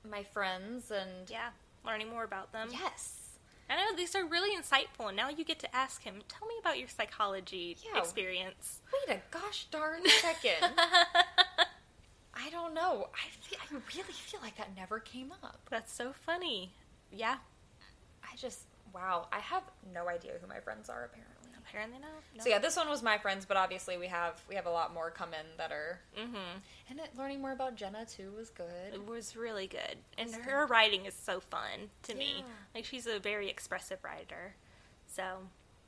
[0.09, 1.51] my friends and Yeah,
[1.85, 2.71] learning more about them.
[2.73, 3.26] yes.
[3.69, 6.23] I know these are really insightful, and now you get to ask him.
[6.29, 7.99] Tell me about your psychology Yeah.
[8.01, 8.81] experience.
[9.09, 10.73] Wait a gosh darn second.
[12.35, 13.09] I don't know.
[13.15, 15.59] I feel, I really feel like that never came up.
[15.71, 16.71] That's so funny.
[17.11, 17.37] Yeah,
[18.23, 18.61] I just
[18.95, 19.27] wow.
[19.33, 19.63] I have
[19.93, 21.36] no idea who my friends are apparently.
[21.77, 22.11] Apparently not.
[22.37, 22.43] No.
[22.45, 24.95] So yeah, this one was my friends, but obviously we have we have a lot
[24.95, 26.59] more come in that are Mm-hmm.
[26.91, 28.95] and it, learning more about Jenna too was good.
[28.95, 32.45] It was really good, and It's her writing is so fun to me.
[32.75, 34.55] Like she's a very expressive writer.
[35.07, 35.23] So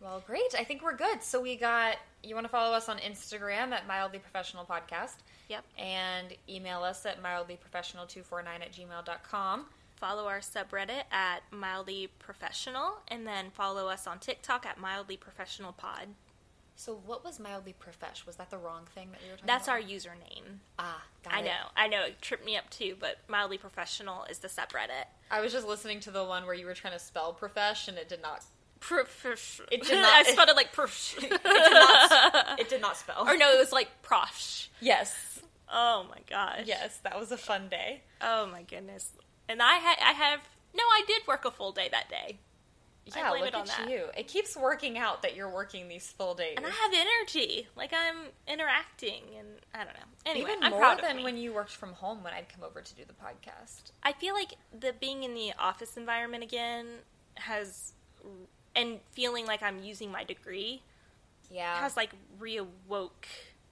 [0.01, 0.55] Well, great.
[0.59, 1.23] I think we're good.
[1.23, 5.17] So we got you want to follow us on Instagram at mildly professional podcast
[5.49, 5.65] yep.
[5.79, 9.67] and email us at mildlyprofessional249 at gmail.com.
[9.99, 15.73] Follow our subreddit at mildly professional, and then follow us on TikTok at mildly professional
[15.73, 16.09] pod.
[16.77, 18.25] So what was mildly profesh?
[18.25, 19.75] Was that the wrong thing that we were talking That's about?
[19.79, 20.59] our username.
[20.79, 21.45] Ah, got I it.
[21.47, 25.07] know, I know, it tripped me up too, but mildly professional is the subreddit.
[25.33, 27.99] I was just listening to the one where you were trying to spell profesh and
[27.99, 28.45] it did not
[28.79, 31.17] Prof- It did not- I spelled it like prof.
[31.21, 33.25] it did not it did not spell.
[33.27, 34.69] or no, it was like prosh.
[34.81, 35.41] Yes.
[35.73, 36.63] Oh my gosh.
[36.65, 38.03] Yes, that was a fun day.
[38.23, 39.11] Oh my goodness.
[39.49, 40.41] And I had I have
[40.75, 42.39] no, I did work a full day that day.
[43.15, 43.91] I Yeah, blame look it on at that.
[43.91, 44.05] you.
[44.17, 46.55] It keeps working out that you're working these full days.
[46.59, 47.67] And I have energy.
[47.75, 50.01] Like I'm interacting and I don't know.
[50.27, 52.95] Anyway, Even I'm more than when you worked from home when I'd come over to
[52.95, 53.93] do the podcast.
[54.03, 56.87] I feel like the being in the office environment again
[57.37, 57.95] has
[58.77, 60.83] and feeling like I'm using my degree
[61.51, 61.81] Yeah.
[61.81, 63.25] has like reawoke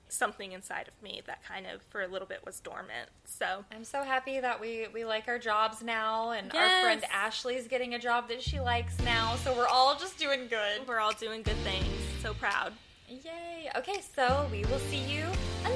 [0.08, 3.10] something inside of me that kind of for a little bit was dormant.
[3.24, 7.68] So I'm so happy that we we like our jobs now, and our friend Ashley's
[7.68, 9.36] getting a job that she likes now.
[9.36, 10.86] So we're all just doing good.
[10.86, 11.86] we're all doing good things.
[12.22, 12.72] So proud.
[13.08, 13.70] Yay!
[13.76, 15.24] Okay, so we will see you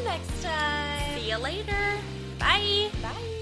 [0.04, 1.18] next time.
[1.18, 1.98] See you later.
[2.38, 2.90] Bye.
[3.02, 3.39] Bye.